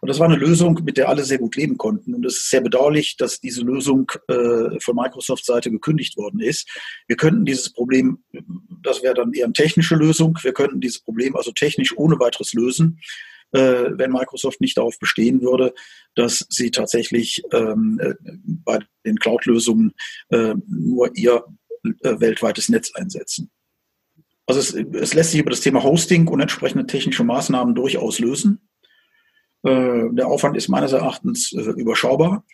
Und 0.01 0.09
das 0.09 0.19
war 0.19 0.29
eine 0.29 0.39
Lösung, 0.39 0.81
mit 0.85 0.97
der 0.97 1.09
alle 1.11 1.25
sehr 1.25 1.39
gut 1.39 1.57
leben 1.57 1.77
konnten. 1.77 2.15
Und 2.15 2.25
es 2.25 2.39
ist 2.39 2.51
sehr 2.51 2.63
bedauerlich, 2.63 3.17
dass 3.19 3.41
diese 3.41 3.63
Lösung 3.63 4.11
äh, 4.29 4.81
von 4.81 4.97
Microsoft 4.97 5.45
Seite 5.45 5.71
gekündigt 5.71 6.17
worden 6.17 6.41
ist. 6.41 6.71
Wir 7.07 7.17
könnten 7.17 7.45
dieses 7.45 7.73
Problem, 7.73 8.25
das 8.83 9.03
wäre 9.03 9.15
dann 9.15 9.35
eher 9.35 9.45
eine 9.45 9.53
technische 9.53 9.97
Lösung, 9.97 10.39
wir 10.43 10.55
könnten 10.55 10.81
dieses 10.81 11.01
Problem 11.01 11.37
also 11.37 11.53
technisch 11.53 11.97
ohne 11.99 12.19
weiteres 12.19 12.55
lösen, 12.55 13.01
äh, 13.53 13.91
wenn 13.91 14.13
Microsoft 14.13 14.61
nicht 14.63 14.79
darauf 14.79 14.99
bestehen 14.99 15.43
würde, 15.43 15.75
dass 16.15 16.47
sie 16.49 16.71
tatsächlich 16.71 17.43
ähm, 17.53 18.01
äh, 18.03 18.15
bei 18.47 18.79
den 19.05 19.19
Cloud-Lösungen 19.19 19.93
äh, 20.31 20.55
nur 20.67 21.15
ihr 21.15 21.45
weltweites 21.83 22.69
Netz 22.69 22.93
einsetzen. 22.95 23.51
Also 24.47 24.61
es, 24.61 24.75
es, 24.95 25.15
lässt 25.15 25.31
sich 25.31 25.41
über 25.41 25.51
das 25.51 25.61
Thema 25.61 25.83
Hosting 25.83 26.27
und 26.29 26.41
entsprechende 26.41 26.87
technische 26.87 27.25
Maßnahmen 27.25 27.75
durchaus 27.75 28.19
lösen. 28.19 28.69
Äh, 29.63 30.09
der 30.11 30.27
Aufwand 30.27 30.57
ist 30.57 30.69
meines 30.69 30.93
Erachtens 30.93 31.53
äh, 31.53 31.61
überschaubar. 31.61 32.45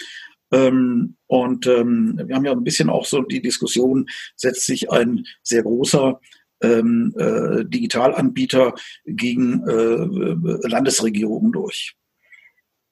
Ähm, 0.53 1.17
und 1.27 1.67
ähm, 1.67 2.21
wir 2.25 2.37
haben 2.37 2.45
ja 2.45 2.53
ein 2.53 2.65
bisschen 2.65 2.91
auch 2.91 3.07
so 3.07 3.23
die 3.23 3.41
Diskussion, 3.41 4.07
setzt 4.37 4.67
sich 4.67 4.91
ein 4.91 5.25
sehr 5.43 5.63
großer 5.63 6.21
ähm, 6.63 7.15
äh, 7.19 7.65
Digitalanbieter 7.65 8.75
gegen 9.05 9.67
äh, 9.67 10.69
Landesregierungen 10.69 11.53
durch. 11.53 11.97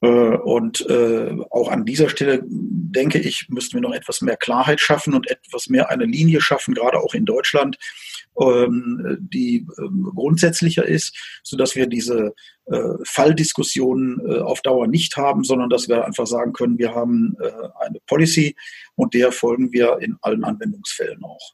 Äh, 0.01 0.07
und 0.07 0.87
äh, 0.89 1.35
auch 1.49 1.69
an 1.69 1.85
dieser 1.85 2.09
Stelle 2.09 2.43
denke 2.45 3.19
ich, 3.19 3.47
müssten 3.49 3.75
wir 3.75 3.81
noch 3.81 3.93
etwas 3.93 4.21
mehr 4.21 4.37
Klarheit 4.37 4.79
schaffen 4.79 5.13
und 5.13 5.29
etwas 5.29 5.67
mehr 5.67 5.89
eine 5.89 6.05
Linie 6.05 6.41
schaffen, 6.41 6.73
gerade 6.73 6.99
auch 6.99 7.13
in 7.13 7.25
Deutschland, 7.25 7.77
ähm, 8.39 9.17
die 9.19 9.65
ähm, 9.79 10.11
grundsätzlicher 10.15 10.85
ist, 10.85 11.17
sodass 11.43 11.75
wir 11.75 11.87
diese 11.87 12.33
äh, 12.65 12.79
Falldiskussionen 13.03 14.19
auf 14.41 14.61
Dauer 14.61 14.87
nicht 14.87 15.17
haben, 15.17 15.43
sondern 15.43 15.69
dass 15.69 15.87
wir 15.87 16.05
einfach 16.05 16.27
sagen 16.27 16.53
können, 16.53 16.77
wir 16.77 16.93
haben 16.93 17.35
eine 17.79 17.99
Policy 18.07 18.55
und 18.95 19.13
der 19.13 19.31
folgen 19.31 19.71
wir 19.71 19.99
in 19.99 20.17
allen 20.21 20.43
Anwendungsfällen 20.43 21.23
auch. 21.23 21.53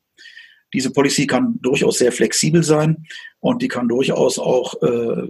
Diese 0.73 0.91
Policy 0.91 1.27
kann 1.27 1.60
durchaus 1.62 1.97
sehr 1.97 2.12
flexibel 2.12 2.63
sein 2.63 3.05
und 3.39 3.62
die 3.62 3.67
kann 3.67 3.88
durchaus 3.88 4.39
auch 4.39 4.81
äh, 4.81 5.27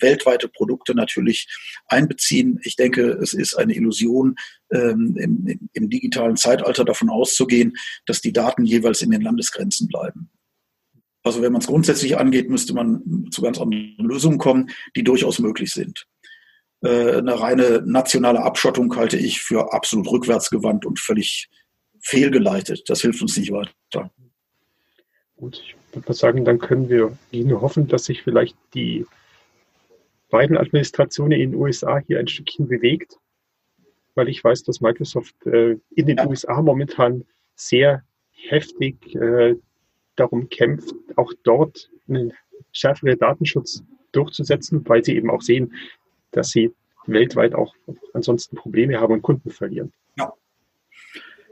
weltweite 0.00 0.48
Produkte 0.48 0.94
natürlich 0.94 1.48
einbeziehen. 1.86 2.58
Ich 2.64 2.76
denke, 2.76 3.02
es 3.22 3.34
ist 3.34 3.54
eine 3.54 3.74
Illusion, 3.74 4.36
ähm, 4.72 5.16
im, 5.16 5.68
im 5.72 5.90
digitalen 5.90 6.36
Zeitalter 6.36 6.84
davon 6.84 7.10
auszugehen, 7.10 7.74
dass 8.06 8.20
die 8.20 8.32
Daten 8.32 8.64
jeweils 8.64 9.02
in 9.02 9.10
den 9.10 9.20
Landesgrenzen 9.20 9.88
bleiben. 9.88 10.30
Also 11.22 11.40
wenn 11.40 11.52
man 11.52 11.62
es 11.62 11.68
grundsätzlich 11.68 12.18
angeht, 12.18 12.50
müsste 12.50 12.74
man 12.74 13.28
zu 13.30 13.40
ganz 13.40 13.58
anderen 13.58 13.94
Lösungen 13.98 14.38
kommen, 14.38 14.70
die 14.94 15.04
durchaus 15.04 15.38
möglich 15.38 15.72
sind. 15.72 16.06
Äh, 16.84 17.16
eine 17.16 17.40
reine 17.40 17.82
nationale 17.86 18.42
Abschottung 18.42 18.94
halte 18.94 19.16
ich 19.16 19.40
für 19.40 19.72
absolut 19.72 20.10
rückwärtsgewandt 20.10 20.84
und 20.84 21.00
völlig 21.00 21.48
fehlgeleitet. 22.00 22.82
Das 22.88 23.00
hilft 23.00 23.22
uns 23.22 23.36
nicht 23.38 23.52
weiter. 23.52 24.12
Gut, 25.36 25.62
ich 25.64 25.76
würde 25.92 26.08
mal 26.08 26.14
sagen, 26.14 26.44
dann 26.44 26.58
können 26.58 26.88
wir 26.88 27.16
nur 27.32 27.60
hoffen, 27.60 27.88
dass 27.88 28.04
sich 28.04 28.22
vielleicht 28.22 28.56
die 28.74 29.04
beiden 30.30 30.56
Administrationen 30.56 31.40
in 31.40 31.52
den 31.52 31.60
USA 31.60 31.98
hier 31.98 32.18
ein 32.18 32.28
Stückchen 32.28 32.68
bewegt, 32.68 33.18
weil 34.14 34.28
ich 34.28 34.42
weiß, 34.42 34.62
dass 34.62 34.80
Microsoft 34.80 35.34
äh, 35.46 35.76
in 35.94 36.06
den 36.06 36.18
ja. 36.18 36.26
USA 36.26 36.62
momentan 36.62 37.24
sehr 37.56 38.02
heftig 38.30 39.14
äh, 39.14 39.56
darum 40.16 40.48
kämpft, 40.48 40.94
auch 41.16 41.32
dort 41.42 41.90
einen 42.08 42.32
schärferen 42.72 43.18
Datenschutz 43.18 43.82
durchzusetzen, 44.12 44.86
weil 44.88 45.04
sie 45.04 45.16
eben 45.16 45.30
auch 45.30 45.42
sehen, 45.42 45.74
dass 46.30 46.50
sie 46.50 46.72
weltweit 47.06 47.54
auch 47.54 47.74
ansonsten 48.12 48.56
Probleme 48.56 49.00
haben 49.00 49.14
und 49.14 49.22
Kunden 49.22 49.50
verlieren. 49.50 49.92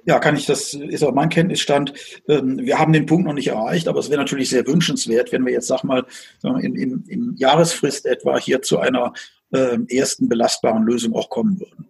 Ja. 0.05 0.19
Kann 0.19 0.37
ich, 0.37 0.47
das 0.47 0.75
ist 0.75 1.03
auch 1.05 1.12
mein 1.12 1.29
Kenntnisstand. 1.29 1.93
Ähm, 2.29 2.59
wir 2.59 2.79
haben 2.79 2.93
den 2.93 3.07
Punkt 3.07 3.27
noch 3.27 3.35
nicht 3.35 3.49
erreicht, 3.49 3.88
aber 3.88 4.01
es 4.01 4.11
wäre 4.11 4.21
natürlich 4.21 4.51
sehr 4.51 4.67
wünschenswert, 4.67 5.33
wenn 5.33 5.45
wir 5.45 5.53
jetzt, 5.53 5.69
sag 5.69 5.85
mal, 5.85 6.05
in, 6.43 6.75
in, 6.75 7.05
in 7.09 7.35
Jahresfrist 7.37 8.07
etwa 8.07 8.38
hier 8.38 8.62
zu 8.62 8.79
einer 8.79 9.12
äh, 9.53 9.79
ersten 9.88 10.29
belastbaren 10.29 10.85
Lösung 10.85 11.15
auch 11.15 11.29
kommen 11.29 11.61
würden. 11.61 11.88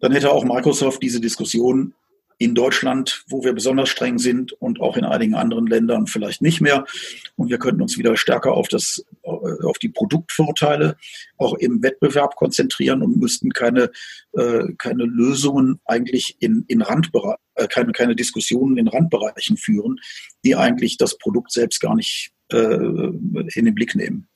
Dann 0.00 0.12
hätte 0.12 0.32
auch 0.32 0.44
Microsoft 0.44 1.02
diese 1.02 1.20
Diskussion 1.20 1.94
in 2.42 2.54
Deutschland, 2.54 3.24
wo 3.28 3.44
wir 3.44 3.52
besonders 3.52 3.88
streng 3.88 4.18
sind 4.18 4.52
und 4.52 4.80
auch 4.80 4.96
in 4.96 5.04
einigen 5.04 5.34
anderen 5.34 5.66
Ländern 5.66 6.08
vielleicht 6.08 6.42
nicht 6.42 6.60
mehr. 6.60 6.84
Und 7.36 7.50
wir 7.50 7.58
könnten 7.58 7.82
uns 7.82 7.98
wieder 7.98 8.16
stärker 8.16 8.52
auf, 8.54 8.66
das, 8.66 9.04
äh, 9.22 9.28
auf 9.28 9.78
die 9.78 9.88
Produktvorteile 9.88 10.96
auch 11.38 11.54
im 11.54 11.82
Wettbewerb 11.82 12.34
konzentrieren 12.34 13.02
und 13.02 13.16
müssten 13.16 13.50
keine, 13.50 13.90
äh, 14.32 14.64
keine 14.76 15.04
Lösungen 15.04 15.80
eigentlich 15.84 16.36
in, 16.40 16.64
in 16.66 16.82
Randbereichen, 16.82 17.38
äh, 17.54 17.68
keine, 17.68 17.92
keine 17.92 18.16
Diskussionen 18.16 18.76
in 18.76 18.88
Randbereichen 18.88 19.56
führen, 19.56 20.00
die 20.44 20.56
eigentlich 20.56 20.96
das 20.96 21.18
Produkt 21.18 21.52
selbst 21.52 21.80
gar 21.80 21.94
nicht 21.94 22.32
in 22.50 23.64
den 23.64 23.74
Blick 23.74 23.94
nehmen 23.94 24.28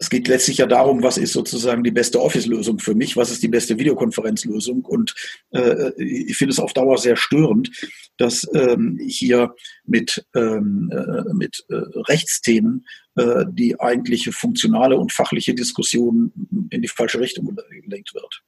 es 0.00 0.08
geht 0.08 0.28
letztlich 0.28 0.56
ja 0.56 0.66
darum, 0.66 1.02
was 1.02 1.18
ist 1.18 1.34
sozusagen 1.34 1.84
die 1.84 1.90
beste 1.90 2.22
Office-Lösung 2.22 2.78
für 2.78 2.94
mich, 2.94 3.18
was 3.18 3.30
ist 3.30 3.42
die 3.42 3.48
beste 3.48 3.78
Videokonferenzlösung. 3.78 4.82
Und 4.82 5.14
äh, 5.50 5.92
ich 6.02 6.36
finde 6.38 6.52
es 6.52 6.58
auf 6.58 6.72
Dauer 6.72 6.96
sehr 6.96 7.16
störend, 7.16 7.70
dass 8.16 8.48
ähm, 8.54 8.98
hier 9.06 9.54
mit, 9.84 10.24
ähm, 10.34 10.90
äh, 10.90 11.34
mit 11.34 11.64
äh, 11.68 11.74
Rechtsthemen 12.08 12.86
äh, 13.16 13.44
die 13.50 13.78
eigentliche 13.78 14.32
funktionale 14.32 14.96
und 14.96 15.12
fachliche 15.12 15.54
Diskussion 15.54 16.32
in 16.70 16.80
die 16.80 16.88
falsche 16.88 17.20
Richtung 17.20 17.54
gelenkt 17.68 18.14
wird. 18.14 18.42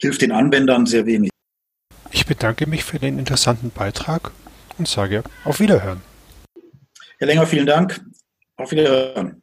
Hilft 0.00 0.20
den 0.20 0.32
Anwendern 0.32 0.86
sehr 0.86 1.06
wenig. 1.06 1.30
Ich 2.10 2.26
bedanke 2.26 2.66
mich 2.66 2.82
für 2.82 2.98
den 2.98 3.20
interessanten 3.20 3.70
Beitrag 3.70 4.32
und 4.78 4.88
sage 4.88 5.22
auf 5.44 5.60
Wiederhören. 5.60 6.00
Herr 7.18 7.28
Länger, 7.28 7.46
vielen 7.46 7.66
Dank. 7.66 8.00
Auf 8.56 8.72
Wiederhören. 8.72 9.42